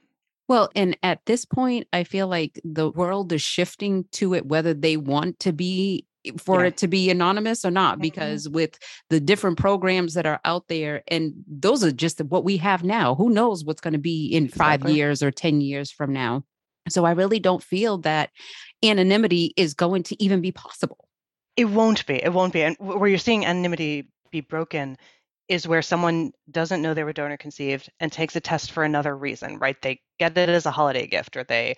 Well, 0.47 0.69
and 0.75 0.95
at 1.01 1.25
this 1.25 1.45
point, 1.45 1.87
I 1.93 2.03
feel 2.03 2.27
like 2.27 2.59
the 2.63 2.89
world 2.89 3.31
is 3.31 3.41
shifting 3.41 4.05
to 4.11 4.35
it, 4.35 4.45
whether 4.45 4.73
they 4.73 4.97
want 4.97 5.39
to 5.39 5.53
be 5.53 6.05
for 6.37 6.61
yeah. 6.61 6.67
it 6.67 6.77
to 6.77 6.87
be 6.87 7.09
anonymous 7.09 7.65
or 7.65 7.71
not, 7.71 7.95
mm-hmm. 7.95 8.01
because 8.01 8.45
mm-hmm. 8.45 8.55
with 8.55 8.77
the 9.09 9.19
different 9.19 9.57
programs 9.57 10.13
that 10.13 10.25
are 10.25 10.39
out 10.45 10.67
there, 10.67 11.01
and 11.07 11.33
those 11.47 11.83
are 11.83 11.91
just 11.91 12.21
what 12.21 12.43
we 12.43 12.57
have 12.57 12.83
now. 12.83 13.15
Who 13.15 13.29
knows 13.29 13.65
what's 13.65 13.81
going 13.81 13.93
to 13.93 13.99
be 13.99 14.27
in 14.27 14.45
exactly. 14.45 14.89
five 14.89 14.95
years 14.95 15.23
or 15.23 15.31
10 15.31 15.61
years 15.61 15.91
from 15.91 16.13
now? 16.13 16.43
So 16.89 17.05
I 17.05 17.11
really 17.11 17.39
don't 17.39 17.63
feel 17.63 17.99
that 17.99 18.29
anonymity 18.83 19.53
is 19.55 19.73
going 19.73 20.03
to 20.03 20.23
even 20.23 20.41
be 20.41 20.51
possible. 20.51 21.07
It 21.55 21.65
won't 21.65 22.05
be. 22.05 22.15
It 22.15 22.33
won't 22.33 22.53
be. 22.53 22.63
And 22.63 22.75
where 22.79 23.07
you're 23.07 23.17
seeing 23.17 23.45
anonymity 23.45 24.09
be 24.31 24.41
broken 24.41 24.97
is 25.47 25.67
where 25.67 25.81
someone 25.81 26.31
doesn't 26.49 26.81
know 26.81 26.93
they 26.93 27.03
were 27.03 27.13
donor 27.13 27.37
conceived 27.37 27.89
and 27.99 28.11
takes 28.11 28.35
a 28.35 28.41
test 28.41 28.71
for 28.71 28.83
another 28.83 29.15
reason, 29.15 29.59
right? 29.59 29.79
They 29.81 30.01
get 30.19 30.37
it 30.37 30.49
as 30.49 30.65
a 30.65 30.71
holiday 30.71 31.05
gift 31.07 31.37
or 31.37 31.43
they 31.43 31.75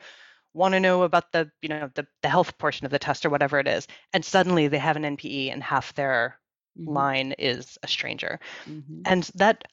want 0.53 0.73
to 0.73 0.79
know 0.79 1.03
about 1.03 1.31
the, 1.31 1.51
you 1.61 1.69
know, 1.69 1.89
the, 1.95 2.07
the 2.21 2.29
health 2.29 2.57
portion 2.57 2.85
of 2.85 2.91
the 2.91 2.99
test 2.99 3.25
or 3.25 3.29
whatever 3.29 3.59
it 3.59 3.67
is. 3.67 3.87
And 4.13 4.23
suddenly 4.23 4.67
they 4.67 4.77
have 4.77 4.95
an 4.95 5.03
NPE 5.03 5.51
and 5.51 5.61
half 5.61 5.93
their 5.95 6.39
mm-hmm. 6.79 6.89
line 6.89 7.31
is 7.37 7.77
a 7.83 7.87
stranger. 7.87 8.39
Mm-hmm. 8.69 9.01
And 9.05 9.29
that, 9.35 9.65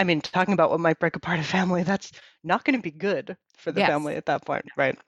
I 0.00 0.04
mean, 0.04 0.20
talking 0.20 0.54
about 0.54 0.70
what 0.70 0.80
might 0.80 0.98
break 0.98 1.16
apart 1.16 1.38
a 1.38 1.42
family, 1.42 1.82
that's 1.82 2.12
not 2.42 2.64
going 2.64 2.76
to 2.76 2.82
be 2.82 2.90
good 2.90 3.36
for 3.56 3.70
the 3.70 3.80
yes. 3.80 3.88
family 3.88 4.16
at 4.16 4.26
that 4.26 4.44
point, 4.44 4.64
right? 4.76 4.98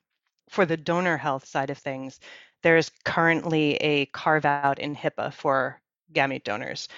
For 0.51 0.67
the 0.67 0.77
donor 0.77 1.17
health 1.17 1.47
side 1.47 1.71
of 1.71 1.79
things, 1.79 2.21
there 2.63 2.77
is 2.77 2.91
currently 3.05 3.77
a 3.77 4.07
carve 4.07 4.45
out 4.45 4.79
in 4.79 4.95
HIPAA 4.95 5.33
for 5.33 5.81
gamete 6.13 6.45
donors 6.45 6.89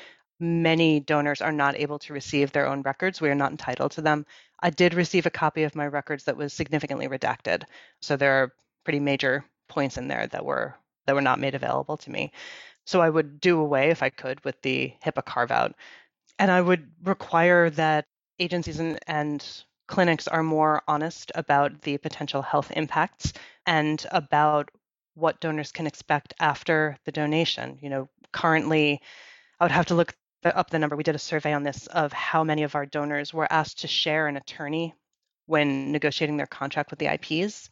many 0.41 1.01
donors 1.01 1.41
are 1.41 1.53
not 1.53 1.77
able 1.77 1.99
to 2.01 2.13
receive 2.13 2.53
their 2.53 2.67
own 2.67 2.83
records. 2.83 3.21
We 3.21 3.31
are 3.31 3.35
not 3.35 3.51
entitled 3.51 3.93
to 3.93 4.03
them. 4.03 4.27
I 4.61 4.71
did 4.71 4.95
receive 4.95 5.27
a 5.27 5.31
copy 5.31 5.63
of 5.63 5.77
my 5.77 5.87
records 5.87 6.25
that 6.25 6.37
was 6.37 6.53
significantly 6.53 7.09
redacted. 7.09 7.65
So 8.01 8.17
there 8.17 8.43
are 8.43 8.53
pretty 8.85 9.01
major 9.01 9.45
points 9.69 9.97
in 9.97 10.09
there 10.09 10.27
that 10.29 10.45
were 10.45 10.75
that 11.07 11.15
were 11.15 11.21
not 11.21 11.39
made 11.39 11.55
available 11.55 11.97
to 11.99 12.11
me. 12.11 12.33
So 12.87 13.01
I 13.01 13.11
would 13.11 13.41
do 13.41 13.61
away 13.61 13.91
if 13.91 14.03
I 14.03 14.11
could 14.11 14.43
with 14.45 14.61
the 14.63 14.95
HIPAA 15.05 15.25
carve 15.25 15.51
out. 15.51 15.75
And 16.39 16.51
I 16.51 16.61
would 16.61 16.91
require 17.03 17.71
that 17.71 18.07
agencies 18.39 18.81
and, 18.81 18.99
and 19.07 19.47
clinics 19.87 20.27
are 20.29 20.43
more 20.43 20.83
honest 20.89 21.31
about 21.35 21.83
the 21.83 21.99
potential 21.99 22.43
health 22.43 22.73
impacts 22.75 23.33
and 23.67 24.05
about 24.11 24.71
what 25.15 25.41
donors 25.41 25.73
can 25.73 25.87
expect 25.87 26.35
after 26.41 26.97
the 27.05 27.13
donation. 27.13 27.79
You 27.81 27.91
know, 27.91 28.09
currently 28.33 29.01
I 29.61 29.65
would 29.65 29.73
have 29.73 29.87
to 29.87 29.95
look 29.95 30.17
up 30.45 30.71
the 30.71 30.79
number. 30.79 30.97
We 30.97 31.05
did 31.05 31.15
a 31.15 31.21
survey 31.21 31.53
on 31.53 31.63
this 31.63 31.87
of 31.87 32.13
how 32.13 32.45
many 32.45 32.65
of 32.65 32.75
our 32.75 32.87
donors 32.87 33.33
were 33.33 33.51
asked 33.51 33.81
to 33.81 33.89
share 33.89 34.27
an 34.27 34.37
attorney 34.37 34.95
when 35.47 35.93
negotiating 35.93 36.37
their 36.37 36.47
contract 36.47 36.91
with 36.91 36.99
the 36.99 37.13
IPs. 37.13 37.71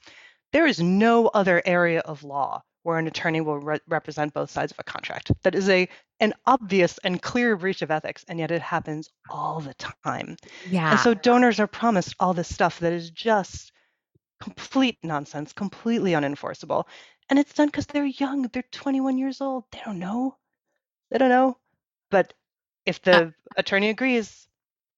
There 0.52 0.66
is 0.66 0.80
no 0.80 1.28
other 1.28 1.62
area 1.64 2.00
of 2.00 2.24
law 2.24 2.62
where 2.82 2.98
an 2.98 3.06
attorney 3.06 3.40
will 3.40 3.58
re- 3.58 3.80
represent 3.86 4.34
both 4.34 4.50
sides 4.50 4.72
of 4.72 4.78
a 4.78 4.84
contract. 4.84 5.30
That 5.42 5.54
is 5.54 5.68
a 5.68 5.88
an 6.20 6.34
obvious 6.46 6.98
and 7.04 7.20
clear 7.20 7.56
breach 7.56 7.82
of 7.82 7.90
ethics, 7.90 8.24
and 8.28 8.38
yet 8.38 8.50
it 8.50 8.62
happens 8.62 9.10
all 9.28 9.60
the 9.60 9.74
time. 9.74 10.36
Yeah. 10.70 10.92
And 10.92 11.00
so 11.00 11.14
donors 11.14 11.58
are 11.58 11.66
promised 11.66 12.14
all 12.20 12.34
this 12.34 12.52
stuff 12.52 12.78
that 12.80 12.92
is 12.92 13.10
just 13.10 13.72
complete 14.40 14.98
nonsense, 15.02 15.52
completely 15.52 16.12
unenforceable. 16.12 16.84
And 17.28 17.38
it's 17.38 17.54
done 17.54 17.68
because 17.68 17.86
they're 17.86 18.04
young. 18.04 18.42
They're 18.42 18.64
21 18.70 19.18
years 19.18 19.40
old. 19.40 19.64
They 19.72 19.80
don't 19.84 19.98
know. 19.98 20.36
They 21.10 21.18
don't 21.18 21.28
know. 21.28 21.56
But 22.10 22.34
if 22.84 23.00
the 23.02 23.26
uh, 23.26 23.30
attorney 23.56 23.88
agrees, 23.88 24.48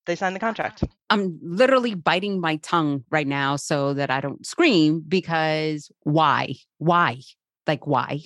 they 0.07 0.17
sign 0.17 0.35
the 0.35 0.41
contract. 0.41 0.85
I'm 1.11 1.39
literally 1.43 1.95
biting 1.95 2.41
my 2.41 2.57
tongue 2.57 3.05
right 3.11 3.27
now 3.27 3.57
so 3.57 3.95
that 3.95 4.11
I 4.11 4.21
don't 4.21 4.45
scream 4.47 5.03
because 5.07 5.91
why? 6.03 6.55
Why? 6.79 7.21
Like, 7.67 7.87
why? 7.87 8.21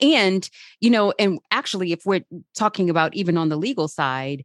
And, 0.00 0.48
you 0.80 0.90
know, 0.90 1.12
and 1.18 1.40
actually, 1.50 1.92
if 1.92 2.06
we're 2.06 2.24
talking 2.54 2.90
about 2.90 3.14
even 3.14 3.36
on 3.36 3.48
the 3.48 3.56
legal 3.56 3.88
side, 3.88 4.44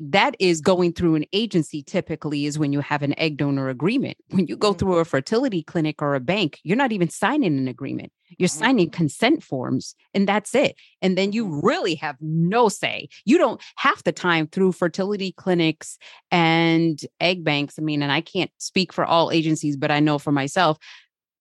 that 0.00 0.34
is 0.40 0.60
going 0.60 0.92
through 0.92 1.14
an 1.14 1.24
agency 1.32 1.82
typically 1.82 2.46
is 2.46 2.58
when 2.58 2.72
you 2.72 2.80
have 2.80 3.02
an 3.02 3.18
egg 3.18 3.36
donor 3.36 3.68
agreement. 3.68 4.16
When 4.34 4.48
you 4.48 4.56
go 4.56 4.70
mm-hmm. 4.70 4.78
through 4.78 4.98
a 4.98 5.04
fertility 5.04 5.62
clinic 5.62 6.02
or 6.02 6.16
a 6.16 6.20
bank, 6.20 6.58
you're 6.64 6.76
not 6.76 6.90
even 6.90 7.08
signing 7.08 7.56
an 7.56 7.68
agreement. 7.68 8.12
You're 8.36 8.48
mm-hmm. 8.48 8.64
signing 8.64 8.90
consent 8.90 9.44
forms 9.44 9.94
and 10.12 10.26
that's 10.26 10.54
it. 10.56 10.74
And 11.00 11.16
then 11.16 11.32
you 11.32 11.46
mm-hmm. 11.46 11.64
really 11.64 11.94
have 11.96 12.16
no 12.20 12.68
say. 12.68 13.08
You 13.24 13.38
don't 13.38 13.62
half 13.76 14.02
the 14.02 14.12
time 14.12 14.48
through 14.48 14.72
fertility 14.72 15.32
clinics 15.32 15.98
and 16.32 17.00
egg 17.20 17.44
banks. 17.44 17.76
I 17.78 17.82
mean, 17.82 18.02
and 18.02 18.10
I 18.10 18.22
can't 18.22 18.50
speak 18.58 18.92
for 18.92 19.04
all 19.04 19.30
agencies, 19.30 19.76
but 19.76 19.92
I 19.92 20.00
know 20.00 20.18
for 20.18 20.32
myself, 20.32 20.78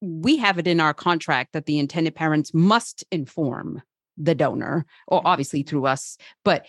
we 0.04 0.38
have 0.38 0.60
it 0.60 0.68
in 0.68 0.80
our 0.80 0.94
contract 0.94 1.54
that 1.54 1.66
the 1.66 1.80
intended 1.80 2.14
parents 2.14 2.54
must 2.54 3.04
inform 3.12 3.82
the 4.18 4.36
donor 4.36 4.86
or 5.08 5.20
mm-hmm. 5.20 5.28
obviously 5.28 5.64
through 5.64 5.86
us 5.86 6.18
but 6.44 6.66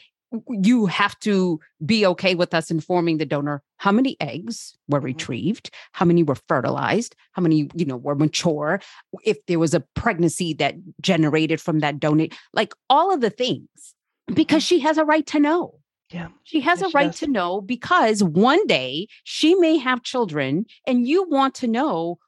you 0.49 0.87
have 0.87 1.19
to 1.21 1.61
be 1.85 2.05
okay 2.07 2.35
with 2.35 2.55
us 2.55 2.71
informing 2.71 3.19
the 3.19 3.27
donor 3.27 3.63
how 3.77 3.93
many 3.93 4.17
eggs 4.21 4.77
were 4.89 4.99
mm-hmm. 4.99 5.07
retrieved 5.07 5.71
how 5.93 6.05
many 6.05 6.23
were 6.23 6.37
fertilized 6.49 7.15
how 7.33 7.43
many 7.43 7.69
you 7.75 7.85
know 7.85 7.97
were 7.97 8.15
mature 8.15 8.81
if 9.25 9.45
there 9.47 9.59
was 9.59 9.75
a 9.75 9.85
pregnancy 9.95 10.55
that 10.55 10.75
generated 11.01 11.61
from 11.61 11.81
that 11.81 12.01
donate 12.01 12.35
like 12.53 12.73
all 12.89 13.13
of 13.13 13.21
the 13.21 13.31
things 13.31 13.95
because 14.33 14.63
mm-hmm. 14.63 14.77
she 14.77 14.81
has 14.81 14.97
a 14.97 15.05
right 15.05 15.27
to 15.27 15.39
know 15.39 15.79
yeah 16.11 16.29
she 16.45 16.61
has 16.61 16.81
yeah, 16.81 16.87
a 16.87 16.91
right 16.91 17.13
to 17.13 17.27
know 17.27 17.61
because 17.61 18.23
one 18.23 18.67
day 18.67 19.07
she 19.25 19.55
may 19.57 19.77
have 19.77 20.03
children 20.03 20.65
and 20.87 21.07
you 21.07 21.29
want 21.29 21.55
to 21.55 21.67
know 21.67 22.19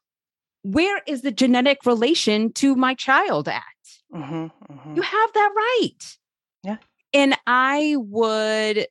where 0.67 1.01
is 1.07 1.21
the 1.21 1.31
genetic 1.31 1.85
relation 1.85 2.51
to 2.53 2.75
my 2.75 2.93
child 2.93 3.47
at 3.47 3.63
mm-hmm, 4.13 4.45
mm-hmm. 4.71 4.95
you 4.95 5.01
have 5.01 5.33
that 5.33 5.51
right 5.55 6.17
yeah 6.63 6.77
and 7.13 7.35
I 7.47 7.95
would 7.97 8.87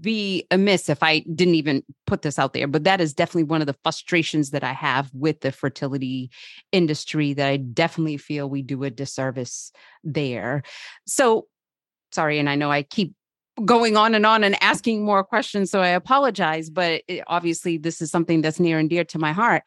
be 0.00 0.46
amiss 0.50 0.88
if 0.88 1.02
I 1.02 1.20
didn't 1.20 1.56
even 1.56 1.82
put 2.06 2.22
this 2.22 2.38
out 2.38 2.52
there, 2.52 2.66
but 2.66 2.84
that 2.84 3.00
is 3.00 3.12
definitely 3.12 3.44
one 3.44 3.60
of 3.60 3.66
the 3.66 3.76
frustrations 3.82 4.50
that 4.50 4.64
I 4.64 4.72
have 4.72 5.10
with 5.12 5.40
the 5.40 5.52
fertility 5.52 6.30
industry 6.72 7.34
that 7.34 7.48
I 7.48 7.58
definitely 7.58 8.16
feel 8.16 8.48
we 8.48 8.62
do 8.62 8.84
a 8.84 8.90
disservice 8.90 9.72
there. 10.02 10.62
So, 11.06 11.48
sorry, 12.12 12.38
and 12.38 12.48
I 12.48 12.54
know 12.54 12.70
I 12.70 12.82
keep 12.82 13.14
going 13.64 13.96
on 13.96 14.14
and 14.14 14.24
on 14.24 14.42
and 14.42 14.60
asking 14.62 15.04
more 15.04 15.22
questions, 15.22 15.70
so 15.70 15.80
I 15.80 15.88
apologize, 15.88 16.70
but 16.70 17.02
it, 17.06 17.22
obviously 17.26 17.76
this 17.76 18.00
is 18.00 18.10
something 18.10 18.40
that's 18.40 18.58
near 18.58 18.78
and 18.78 18.88
dear 18.88 19.04
to 19.04 19.18
my 19.18 19.32
heart. 19.32 19.62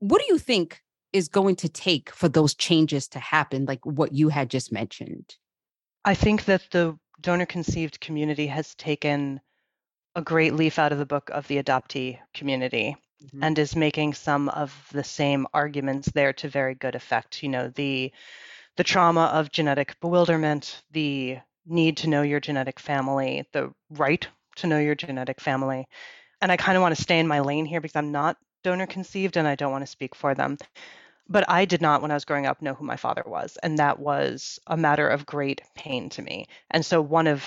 What 0.00 0.20
do 0.20 0.26
you 0.28 0.38
think 0.38 0.80
is 1.12 1.28
going 1.28 1.56
to 1.56 1.68
take 1.68 2.10
for 2.10 2.28
those 2.28 2.54
changes 2.54 3.08
to 3.08 3.18
happen, 3.18 3.64
like 3.66 3.84
what 3.84 4.12
you 4.12 4.28
had 4.28 4.50
just 4.50 4.72
mentioned? 4.72 5.36
I 6.04 6.14
think 6.14 6.46
that 6.46 6.62
the 6.70 6.98
donor 7.20 7.46
conceived 7.46 8.00
community 8.00 8.46
has 8.48 8.74
taken 8.74 9.40
a 10.14 10.22
great 10.22 10.54
leaf 10.54 10.78
out 10.78 10.92
of 10.92 10.98
the 10.98 11.06
book 11.06 11.30
of 11.30 11.46
the 11.48 11.62
adoptee 11.62 12.18
community 12.34 12.96
mm-hmm. 13.22 13.42
and 13.42 13.58
is 13.58 13.76
making 13.76 14.14
some 14.14 14.48
of 14.48 14.88
the 14.92 15.04
same 15.04 15.46
arguments 15.54 16.10
there 16.12 16.32
to 16.34 16.48
very 16.48 16.74
good 16.74 16.94
effect. 16.94 17.42
You 17.42 17.48
know, 17.48 17.68
the 17.68 18.12
the 18.76 18.84
trauma 18.84 19.26
of 19.26 19.52
genetic 19.52 19.98
bewilderment, 20.00 20.82
the 20.92 21.38
need 21.66 21.98
to 21.98 22.08
know 22.08 22.22
your 22.22 22.40
genetic 22.40 22.80
family, 22.80 23.46
the 23.52 23.72
right 23.90 24.26
to 24.56 24.66
know 24.66 24.78
your 24.78 24.94
genetic 24.94 25.40
family. 25.40 25.86
And 26.40 26.50
I 26.50 26.56
kind 26.56 26.76
of 26.76 26.82
want 26.82 26.96
to 26.96 27.02
stay 27.02 27.18
in 27.18 27.28
my 27.28 27.40
lane 27.40 27.66
here 27.66 27.80
because 27.80 27.96
I'm 27.96 28.12
not 28.12 28.36
donor 28.64 28.86
conceived 28.86 29.36
and 29.36 29.46
I 29.46 29.54
don't 29.54 29.72
want 29.72 29.82
to 29.82 29.90
speak 29.90 30.14
for 30.14 30.34
them. 30.34 30.56
But 31.32 31.48
I 31.48 31.64
did 31.64 31.80
not, 31.80 32.02
when 32.02 32.10
I 32.10 32.14
was 32.14 32.26
growing 32.26 32.44
up, 32.44 32.60
know 32.60 32.74
who 32.74 32.84
my 32.84 32.96
father 32.96 33.22
was. 33.24 33.56
And 33.62 33.78
that 33.78 33.98
was 33.98 34.60
a 34.66 34.76
matter 34.76 35.08
of 35.08 35.24
great 35.24 35.62
pain 35.74 36.10
to 36.10 36.20
me. 36.20 36.46
And 36.70 36.84
so, 36.84 37.00
one 37.00 37.26
of, 37.26 37.42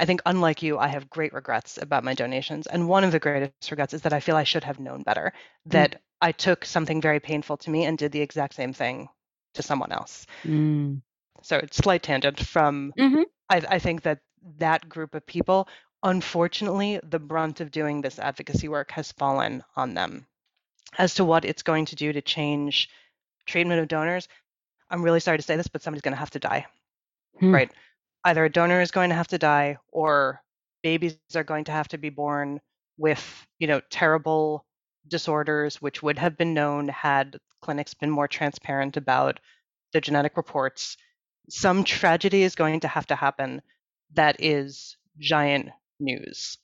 I 0.00 0.06
think, 0.06 0.22
unlike 0.26 0.60
you, 0.62 0.76
I 0.76 0.88
have 0.88 1.08
great 1.08 1.32
regrets 1.32 1.78
about 1.80 2.02
my 2.02 2.14
donations. 2.14 2.66
And 2.66 2.88
one 2.88 3.04
of 3.04 3.12
the 3.12 3.20
greatest 3.20 3.70
regrets 3.70 3.94
is 3.94 4.02
that 4.02 4.12
I 4.12 4.18
feel 4.18 4.34
I 4.34 4.42
should 4.42 4.64
have 4.64 4.80
known 4.80 5.02
better, 5.02 5.32
mm. 5.68 5.70
that 5.70 5.92
mm. 5.92 5.98
I 6.20 6.32
took 6.32 6.64
something 6.64 7.00
very 7.00 7.20
painful 7.20 7.58
to 7.58 7.70
me 7.70 7.84
and 7.84 7.96
did 7.96 8.10
the 8.10 8.20
exact 8.20 8.54
same 8.54 8.72
thing 8.72 9.08
to 9.54 9.62
someone 9.62 9.92
else. 9.92 10.26
Mm. 10.44 11.02
So, 11.42 11.58
it's 11.58 11.76
slight 11.76 12.02
tangent 12.02 12.44
from, 12.44 12.92
mm-hmm. 12.98 13.22
I, 13.48 13.62
I 13.68 13.78
think 13.78 14.02
that 14.02 14.18
that 14.58 14.88
group 14.88 15.14
of 15.14 15.24
people, 15.24 15.68
unfortunately, 16.02 16.98
the 17.04 17.20
brunt 17.20 17.60
of 17.60 17.70
doing 17.70 18.00
this 18.00 18.18
advocacy 18.18 18.66
work 18.66 18.90
has 18.90 19.12
fallen 19.12 19.62
on 19.76 19.94
them 19.94 20.26
as 20.98 21.14
to 21.14 21.24
what 21.24 21.44
it's 21.44 21.62
going 21.62 21.86
to 21.86 21.96
do 21.96 22.12
to 22.12 22.20
change 22.20 22.88
treatment 23.46 23.80
of 23.80 23.88
donors, 23.88 24.28
I'm 24.90 25.02
really 25.02 25.20
sorry 25.20 25.38
to 25.38 25.42
say 25.42 25.56
this, 25.56 25.68
but 25.68 25.82
somebody's 25.82 26.02
going 26.02 26.14
to 26.14 26.20
have 26.20 26.30
to 26.30 26.38
die, 26.38 26.66
hmm. 27.38 27.54
right? 27.54 27.72
Either 28.24 28.44
a 28.44 28.52
donor 28.52 28.80
is 28.80 28.90
going 28.90 29.10
to 29.10 29.16
have 29.16 29.28
to 29.28 29.38
die, 29.38 29.78
or 29.90 30.42
babies 30.82 31.16
are 31.34 31.44
going 31.44 31.64
to 31.64 31.72
have 31.72 31.88
to 31.88 31.98
be 31.98 32.10
born 32.10 32.60
with, 32.98 33.46
you 33.58 33.66
know, 33.66 33.80
terrible 33.90 34.64
disorders, 35.08 35.80
which 35.80 36.02
would 36.02 36.18
have 36.18 36.36
been 36.36 36.54
known 36.54 36.88
had 36.88 37.38
clinics 37.62 37.94
been 37.94 38.10
more 38.10 38.28
transparent 38.28 38.96
about 38.96 39.40
the 39.92 40.00
genetic 40.00 40.36
reports. 40.36 40.96
Some 41.48 41.84
tragedy 41.84 42.42
is 42.42 42.54
going 42.54 42.80
to 42.80 42.88
have 42.88 43.06
to 43.08 43.16
happen 43.16 43.62
that 44.14 44.36
is 44.40 44.96
giant 45.18 45.70
news, 45.98 46.58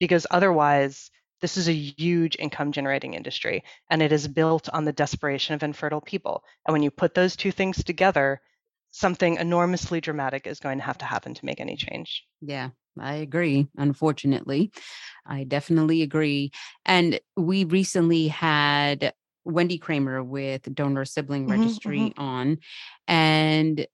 because 0.00 0.26
otherwise 0.30 1.10
this 1.46 1.56
is 1.56 1.68
a 1.68 1.72
huge 1.72 2.34
income 2.40 2.72
generating 2.72 3.14
industry, 3.14 3.62
and 3.88 4.02
it 4.02 4.10
is 4.10 4.26
built 4.26 4.68
on 4.70 4.84
the 4.84 4.92
desperation 4.92 5.54
of 5.54 5.62
infertile 5.62 6.00
people. 6.00 6.42
And 6.66 6.72
when 6.72 6.82
you 6.82 6.90
put 6.90 7.14
those 7.14 7.36
two 7.36 7.52
things 7.52 7.84
together, 7.84 8.40
something 8.90 9.36
enormously 9.36 10.00
dramatic 10.00 10.48
is 10.48 10.58
going 10.58 10.78
to 10.78 10.84
have 10.84 10.98
to 10.98 11.04
happen 11.04 11.34
to 11.34 11.44
make 11.44 11.60
any 11.60 11.76
change. 11.76 12.24
Yeah, 12.40 12.70
I 12.98 13.14
agree. 13.14 13.68
Unfortunately, 13.76 14.72
I 15.24 15.44
definitely 15.44 16.02
agree. 16.02 16.50
And 16.84 17.20
we 17.36 17.62
recently 17.62 18.26
had 18.26 19.14
Wendy 19.44 19.78
Kramer 19.78 20.24
with 20.24 20.74
Donor 20.74 21.04
Sibling 21.04 21.46
mm-hmm, 21.46 21.60
Registry 21.60 22.00
mm-hmm. 22.00 22.20
on, 22.20 22.58
and 23.06 23.86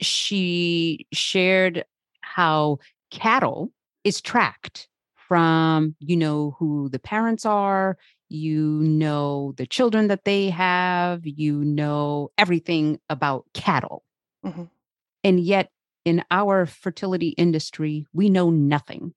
she 0.00 1.06
shared 1.12 1.84
how 2.22 2.78
cattle 3.10 3.72
is 4.04 4.22
tracked 4.22 4.87
from 5.28 5.94
you 6.00 6.16
know 6.16 6.56
who 6.58 6.88
the 6.88 6.98
parents 6.98 7.44
are 7.44 7.98
you 8.30 8.80
know 8.82 9.52
the 9.56 9.66
children 9.66 10.08
that 10.08 10.24
they 10.24 10.50
have 10.50 11.20
you 11.24 11.62
know 11.64 12.30
everything 12.38 12.98
about 13.08 13.44
cattle. 13.54 14.02
Mm-hmm. 14.44 14.64
and 15.24 15.40
yet 15.40 15.70
in 16.04 16.24
our 16.30 16.64
fertility 16.64 17.30
industry 17.30 18.06
we 18.12 18.30
know 18.30 18.50
nothing. 18.50 19.14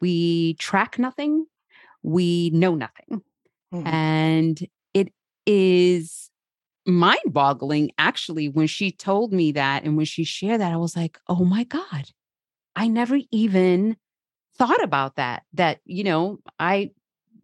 We 0.00 0.54
track 0.54 0.98
nothing. 0.98 1.46
We 2.02 2.50
know 2.50 2.74
nothing. 2.74 3.22
Mm-hmm. 3.72 3.86
and 3.86 4.68
it 4.94 5.12
is 5.44 6.30
mind 6.86 7.18
boggling 7.26 7.90
actually 7.98 8.48
when 8.48 8.66
she 8.66 8.90
told 8.90 9.32
me 9.32 9.52
that 9.52 9.84
and 9.84 9.94
when 9.94 10.06
she 10.06 10.24
shared 10.24 10.62
that 10.62 10.72
i 10.72 10.76
was 10.76 10.96
like 10.96 11.18
oh 11.28 11.44
my 11.44 11.64
god. 11.64 12.10
I 12.78 12.86
never 12.86 13.18
even 13.32 13.96
thought 14.58 14.82
about 14.82 15.16
that 15.16 15.44
that 15.54 15.80
you 15.84 16.04
know 16.04 16.38
i 16.58 16.90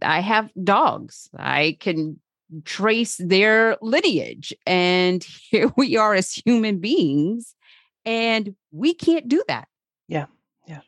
i 0.03 0.21
have 0.21 0.51
dogs. 0.63 1.29
I 1.39 1.77
can 1.81 2.21
trace 2.65 3.17
their 3.17 3.77
lineage 3.81 4.53
and 4.67 5.25
here 5.51 5.73
we 5.77 5.97
are 5.97 6.15
as 6.15 6.33
human 6.33 6.79
beings 6.79 7.55
and 8.05 8.55
we 8.71 8.95
can't 8.95 9.29
do 9.29 9.43
that. 9.49 9.69
Yeah 10.09 10.27
yeah. 10.67 10.81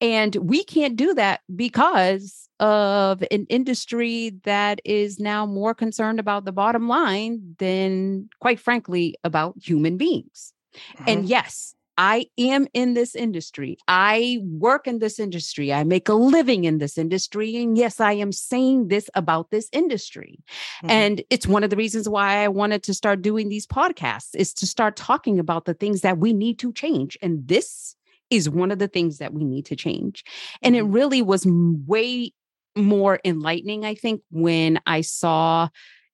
And 0.00 0.34
we 0.36 0.64
can't 0.64 0.96
do 0.96 1.14
that 1.14 1.40
because 1.54 2.48
of 2.60 3.22
an 3.30 3.46
industry 3.48 4.32
that 4.44 4.80
is 4.84 5.18
now 5.18 5.46
more 5.46 5.74
concerned 5.74 6.20
about 6.20 6.44
the 6.44 6.52
bottom 6.52 6.88
line 6.88 7.56
than 7.58 8.28
quite 8.40 8.60
frankly 8.60 9.16
about 9.24 9.54
human 9.62 9.96
beings. 9.96 10.52
Mm-hmm. 10.72 11.04
and 11.06 11.28
yes 11.28 11.74
I 12.04 12.26
am 12.36 12.66
in 12.74 12.94
this 12.94 13.14
industry. 13.14 13.78
I 13.86 14.40
work 14.42 14.88
in 14.88 14.98
this 14.98 15.20
industry. 15.20 15.72
I 15.72 15.84
make 15.84 16.08
a 16.08 16.14
living 16.14 16.64
in 16.64 16.78
this 16.78 16.98
industry. 16.98 17.56
And 17.56 17.78
yes, 17.78 18.00
I 18.00 18.14
am 18.14 18.32
saying 18.32 18.88
this 18.88 19.08
about 19.14 19.52
this 19.52 19.68
industry. 19.70 20.40
Mm-hmm. 20.78 20.90
And 20.90 21.22
it's 21.30 21.46
one 21.46 21.62
of 21.62 21.70
the 21.70 21.76
reasons 21.76 22.08
why 22.08 22.42
I 22.42 22.48
wanted 22.48 22.82
to 22.82 22.94
start 22.94 23.22
doing 23.22 23.48
these 23.48 23.68
podcasts 23.68 24.34
is 24.34 24.52
to 24.54 24.66
start 24.66 24.96
talking 24.96 25.38
about 25.38 25.64
the 25.64 25.74
things 25.74 26.00
that 26.00 26.18
we 26.18 26.32
need 26.32 26.58
to 26.58 26.72
change. 26.72 27.16
And 27.22 27.46
this 27.46 27.94
is 28.30 28.50
one 28.50 28.72
of 28.72 28.80
the 28.80 28.88
things 28.88 29.18
that 29.18 29.32
we 29.32 29.44
need 29.44 29.66
to 29.66 29.76
change. 29.76 30.24
And 30.60 30.74
it 30.74 30.82
mm-hmm. 30.82 30.92
really 30.92 31.22
was 31.22 31.46
way 31.46 32.32
more 32.74 33.20
enlightening, 33.24 33.84
I 33.84 33.94
think, 33.94 34.22
when 34.32 34.80
I 34.86 35.02
saw 35.02 35.68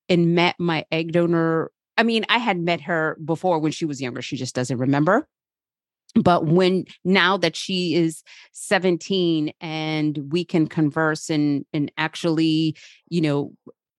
and 0.07 0.35
met 0.35 0.57
my 0.59 0.85
egg 0.93 1.13
donor. 1.13 1.71
I 1.97 2.03
mean, 2.03 2.27
I 2.29 2.37
had 2.37 2.59
met 2.61 2.83
her 2.83 3.17
before 3.25 3.59
when 3.59 3.73
she 3.73 3.87
was 3.87 4.03
younger. 4.03 4.21
She 4.21 4.37
just 4.37 4.55
doesn't 4.55 4.77
remember 4.77 5.27
but 6.23 6.47
when 6.47 6.85
now 7.05 7.37
that 7.37 7.57
she 7.57 7.95
is 7.95 8.23
17 8.53 9.53
and 9.61 10.19
we 10.31 10.45
can 10.45 10.67
converse 10.67 11.31
and 11.31 11.65
and 11.73 11.91
actually 11.97 12.77
you 13.09 13.21
know 13.21 13.53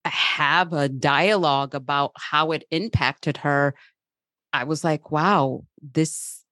have 0.05 0.73
a 0.73 0.89
dialogue 0.89 1.75
about 1.75 2.11
how 2.15 2.51
it 2.51 2.63
impacted 2.71 3.37
her 3.37 3.75
I 4.53 4.63
was 4.63 4.83
like, 4.83 5.11
wow, 5.11 5.63
this, 5.93 6.43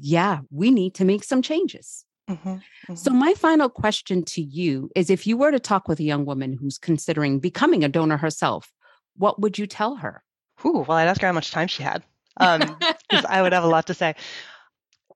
yeah, 0.00 0.40
we 0.50 0.70
need 0.70 0.94
to 0.94 1.04
make 1.04 1.24
some 1.24 1.42
changes. 1.42 2.04
Mm-hmm, 2.28 2.48
mm-hmm. 2.48 2.94
So, 2.94 3.10
my 3.10 3.34
final 3.34 3.68
question 3.68 4.24
to 4.26 4.42
you 4.42 4.90
is 4.94 5.10
if 5.10 5.26
you 5.26 5.36
were 5.36 5.50
to 5.50 5.58
talk 5.58 5.88
with 5.88 5.98
a 5.98 6.04
young 6.04 6.24
woman 6.24 6.52
who's 6.52 6.78
considering 6.78 7.40
becoming 7.40 7.82
a 7.82 7.88
donor 7.88 8.16
herself, 8.16 8.72
what 9.16 9.40
would 9.40 9.58
you 9.58 9.66
tell 9.66 9.96
her? 9.96 10.22
Ooh, 10.64 10.84
well, 10.86 10.98
I'd 10.98 11.08
ask 11.08 11.20
her 11.22 11.26
how 11.26 11.32
much 11.32 11.50
time 11.50 11.66
she 11.66 11.82
had, 11.82 12.04
because 12.38 13.24
um, 13.24 13.26
I 13.28 13.42
would 13.42 13.52
have 13.52 13.64
a 13.64 13.68
lot 13.68 13.86
to 13.88 13.94
say. 13.94 14.14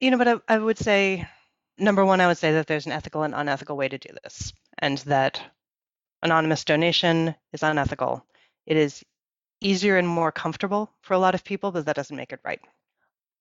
You 0.01 0.11
know, 0.11 0.19
but 0.19 0.29
I, 0.29 0.35
I 0.49 0.59
would 0.59 0.79
say, 0.79 1.27
number 1.79 2.05
one, 2.05 2.21
I 2.21 2.27
would 2.27 2.39
say 2.39 2.53
that 2.53 2.67
there's 2.67 2.87
an 2.87 2.93
ethical 2.93 3.23
and 3.23 3.35
unethical 3.35 3.77
way 3.77 3.89
to 3.89 3.99
do 3.99 4.11
this, 4.23 4.53
and 4.79 4.99
that 4.99 5.41
anonymous 6.23 6.65
donation 6.65 7.35
is 7.53 7.63
unethical. 7.63 8.25
It 8.67 8.77
is 8.77 9.05
easier 9.61 9.97
and 9.97 10.09
more 10.09 10.33
comfortable 10.33 10.91
for 11.03 11.15
a 11.15 11.19
lot 11.19 11.35
of 11.35 11.45
people, 11.45 11.71
but 11.71 11.87
that 11.87 11.97
doesn't 11.97 12.17
make 12.17 12.33
it 12.33 12.41
right. 12.45 12.61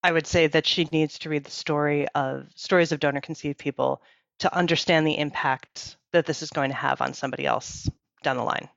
I 0.03 0.11
would 0.11 0.27
say 0.27 0.47
that 0.47 0.67
she 0.67 0.87
needs 0.91 1.19
to 1.19 1.29
read 1.29 1.43
the 1.43 1.51
story 1.51 2.07
of 2.09 2.47
stories 2.55 2.91
of 2.91 2.99
donor 2.99 3.21
conceived 3.21 3.57
people 3.57 4.01
to 4.39 4.55
understand 4.55 5.07
the 5.07 5.17
impact 5.17 5.97
that 6.11 6.25
this 6.25 6.41
is 6.41 6.49
going 6.49 6.69
to 6.69 6.75
have 6.75 7.01
on 7.01 7.13
somebody 7.13 7.45
else 7.45 7.89
down 8.21 8.37
the 8.37 8.43
line. 8.43 8.69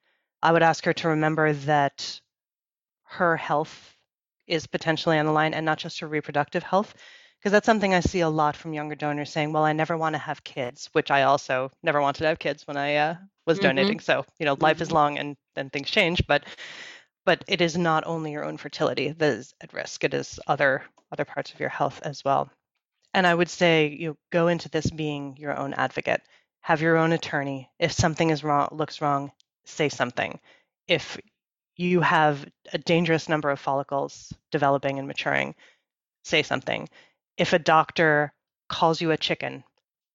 I 0.42 0.52
would 0.52 0.62
ask 0.62 0.84
her 0.84 0.92
to 0.92 1.08
remember 1.08 1.52
that 1.52 2.20
her 3.04 3.36
health 3.36 3.96
is 4.46 4.66
potentially 4.66 5.18
on 5.18 5.26
the 5.26 5.32
line 5.32 5.54
and 5.54 5.66
not 5.66 5.78
just 5.78 6.00
her 6.00 6.06
reproductive 6.06 6.62
health, 6.62 6.94
because 7.38 7.52
that's 7.52 7.66
something 7.66 7.94
I 7.94 8.00
see 8.00 8.20
a 8.20 8.28
lot 8.28 8.56
from 8.56 8.72
younger 8.72 8.94
donors 8.94 9.30
saying, 9.30 9.52
well, 9.52 9.64
I 9.64 9.72
never 9.72 9.96
want 9.96 10.14
to 10.14 10.18
have 10.18 10.42
kids, 10.42 10.88
which 10.92 11.10
I 11.10 11.22
also 11.22 11.70
never 11.82 12.00
wanted 12.00 12.20
to 12.20 12.26
have 12.28 12.38
kids 12.38 12.66
when 12.66 12.76
I 12.76 12.96
uh, 12.96 13.14
was 13.46 13.58
mm-hmm. 13.58 13.68
donating. 13.68 14.00
So, 14.00 14.24
you 14.38 14.46
know, 14.46 14.54
mm-hmm. 14.54 14.64
life 14.64 14.80
is 14.80 14.88
mm-hmm. 14.88 14.96
long 14.96 15.18
and 15.18 15.36
then 15.54 15.70
things 15.70 15.90
change, 15.90 16.26
but 16.26 16.44
but 17.24 17.44
it 17.48 17.60
is 17.60 17.76
not 17.76 18.04
only 18.06 18.32
your 18.32 18.44
own 18.44 18.56
fertility 18.56 19.10
that 19.10 19.32
is 19.32 19.54
at 19.60 19.72
risk, 19.72 20.04
it 20.04 20.14
is 20.14 20.38
other 20.46 20.82
other 21.12 21.24
parts 21.24 21.52
of 21.52 21.60
your 21.60 21.68
health 21.68 22.00
as 22.02 22.24
well. 22.24 22.50
And 23.14 23.26
I 23.26 23.34
would 23.34 23.48
say 23.48 23.88
you 23.88 24.08
know, 24.08 24.16
go 24.30 24.48
into 24.48 24.68
this 24.68 24.90
being 24.90 25.36
your 25.36 25.56
own 25.56 25.74
advocate. 25.74 26.22
Have 26.60 26.82
your 26.82 26.96
own 26.96 27.12
attorney. 27.12 27.70
If 27.78 27.92
something 27.92 28.30
is 28.30 28.42
wrong, 28.42 28.68
looks 28.72 29.00
wrong, 29.00 29.30
say 29.64 29.88
something. 29.88 30.40
If 30.88 31.16
you 31.76 32.00
have 32.00 32.44
a 32.72 32.78
dangerous 32.78 33.28
number 33.28 33.50
of 33.50 33.60
follicles 33.60 34.32
developing 34.50 34.98
and 34.98 35.06
maturing, 35.06 35.54
say 36.24 36.42
something. 36.42 36.88
If 37.36 37.52
a 37.52 37.58
doctor 37.58 38.32
calls 38.68 39.00
you 39.00 39.10
a 39.10 39.16
chicken, 39.16 39.64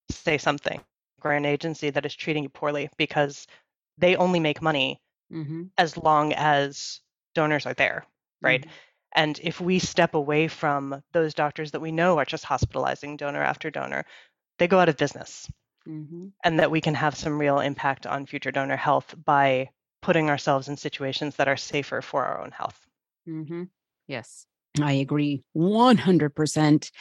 say 0.09 0.37
something. 0.37 0.81
Or 1.23 1.33
an 1.33 1.45
agency 1.45 1.91
that 1.91 2.05
is 2.05 2.15
treating 2.15 2.41
you 2.41 2.49
poorly 2.49 2.89
because 2.97 3.45
they 3.99 4.15
only 4.15 4.39
make 4.39 4.59
money 4.59 4.99
mm-hmm. 5.31 5.65
as 5.77 5.95
long 5.95 6.33
as 6.33 6.99
donors 7.35 7.67
are 7.67 7.75
there, 7.75 8.07
right? 8.41 8.61
Mm-hmm. 8.61 8.71
And 9.15 9.39
if 9.43 9.61
we 9.61 9.77
step 9.77 10.15
away 10.15 10.47
from 10.47 11.03
those 11.11 11.35
doctors 11.35 11.71
that 11.71 11.79
we 11.79 11.91
know 11.91 12.17
are 12.17 12.25
just 12.25 12.43
hospitalizing 12.43 13.17
donor 13.17 13.43
after 13.43 13.69
donor, 13.69 14.05
they 14.57 14.67
go 14.67 14.79
out 14.79 14.89
of 14.89 14.97
business. 14.97 15.47
Mm-hmm. 15.87 16.29
And 16.43 16.59
that 16.59 16.71
we 16.71 16.81
can 16.81 16.95
have 16.95 17.15
some 17.15 17.39
real 17.39 17.59
impact 17.59 18.07
on 18.07 18.25
future 18.25 18.51
donor 18.51 18.75
health 18.75 19.13
by 19.23 19.69
putting 20.01 20.29
ourselves 20.29 20.69
in 20.69 20.77
situations 20.77 21.35
that 21.35 21.47
are 21.47 21.57
safer 21.57 22.01
for 22.01 22.25
our 22.25 22.41
own 22.41 22.49
health. 22.49 22.87
Mm-hmm. 23.27 23.63
Yes, 24.07 24.47
I 24.79 24.93
agree 24.93 25.43
100%. 25.55 26.91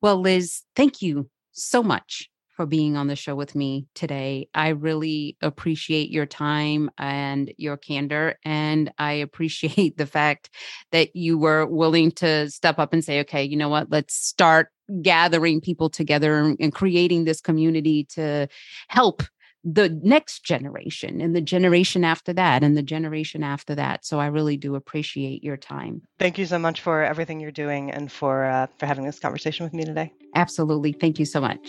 Well, 0.00 0.20
Liz, 0.20 0.62
thank 0.76 1.02
you 1.02 1.28
so 1.52 1.82
much 1.82 2.30
for 2.58 2.66
being 2.66 2.96
on 2.96 3.06
the 3.06 3.14
show 3.14 3.36
with 3.36 3.54
me 3.54 3.86
today. 3.94 4.48
I 4.52 4.70
really 4.70 5.36
appreciate 5.40 6.10
your 6.10 6.26
time 6.26 6.90
and 6.98 7.52
your 7.56 7.76
candor. 7.76 8.36
And 8.44 8.92
I 8.98 9.12
appreciate 9.12 9.96
the 9.96 10.06
fact 10.06 10.50
that 10.90 11.14
you 11.14 11.38
were 11.38 11.66
willing 11.66 12.10
to 12.12 12.50
step 12.50 12.80
up 12.80 12.92
and 12.92 13.04
say, 13.04 13.20
okay, 13.20 13.44
you 13.44 13.56
know 13.56 13.68
what, 13.68 13.90
let's 13.90 14.14
start 14.14 14.70
gathering 15.02 15.60
people 15.60 15.88
together 15.88 16.56
and 16.58 16.72
creating 16.72 17.24
this 17.24 17.40
community 17.40 18.04
to 18.04 18.48
help 18.88 19.22
the 19.64 19.88
next 20.02 20.44
generation 20.44 21.20
and 21.20 21.34
the 21.34 21.40
generation 21.40 22.04
after 22.04 22.32
that 22.32 22.62
and 22.62 22.76
the 22.76 22.82
generation 22.82 23.42
after 23.42 23.74
that. 23.74 24.04
So 24.04 24.20
i 24.20 24.26
really 24.26 24.56
do 24.56 24.74
appreciate 24.74 25.42
your 25.42 25.56
time. 25.56 26.02
Thank 26.18 26.38
you 26.38 26.46
so 26.46 26.58
much 26.58 26.80
for 26.80 27.02
everything 27.02 27.40
you're 27.40 27.50
doing 27.50 27.90
and 27.90 28.10
for 28.10 28.44
uh, 28.44 28.66
for 28.78 28.86
having 28.86 29.04
this 29.04 29.18
conversation 29.18 29.64
with 29.64 29.74
me 29.74 29.84
today. 29.84 30.12
Absolutely. 30.34 30.92
Thank 30.92 31.18
you 31.18 31.24
so 31.24 31.40
much. 31.40 31.68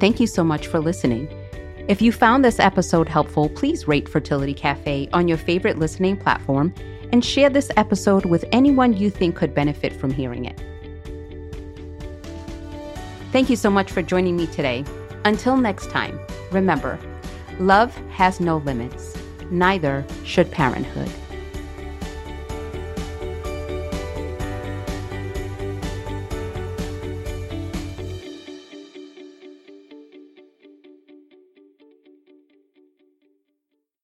Thank 0.00 0.20
you 0.20 0.26
so 0.26 0.44
much 0.44 0.66
for 0.66 0.78
listening. 0.78 1.28
If 1.88 2.00
you 2.00 2.12
found 2.12 2.44
this 2.44 2.60
episode 2.60 3.08
helpful 3.08 3.48
please 3.48 3.88
rate 3.88 4.08
fertility 4.08 4.54
cafe 4.54 5.08
on 5.12 5.28
your 5.28 5.38
favorite 5.38 5.78
listening 5.78 6.16
platform 6.16 6.74
and 7.12 7.24
share 7.24 7.48
this 7.48 7.70
episode 7.76 8.26
with 8.26 8.44
anyone 8.52 8.94
you 8.94 9.10
think 9.10 9.36
could 9.36 9.54
benefit 9.54 9.92
from 9.92 10.10
hearing 10.10 10.44
it 10.44 10.62
Thank 13.30 13.50
you 13.50 13.56
so 13.56 13.70
much 13.70 13.92
for 13.92 14.00
joining 14.00 14.36
me 14.36 14.46
today. 14.46 14.84
Until 15.26 15.56
next 15.56 15.90
time, 15.90 16.18
remember 16.50 16.98
love 17.60 17.94
has 18.10 18.40
no 18.40 18.56
limits, 18.58 19.14
neither 19.50 20.06
should 20.24 20.50
parenthood. 20.50 21.10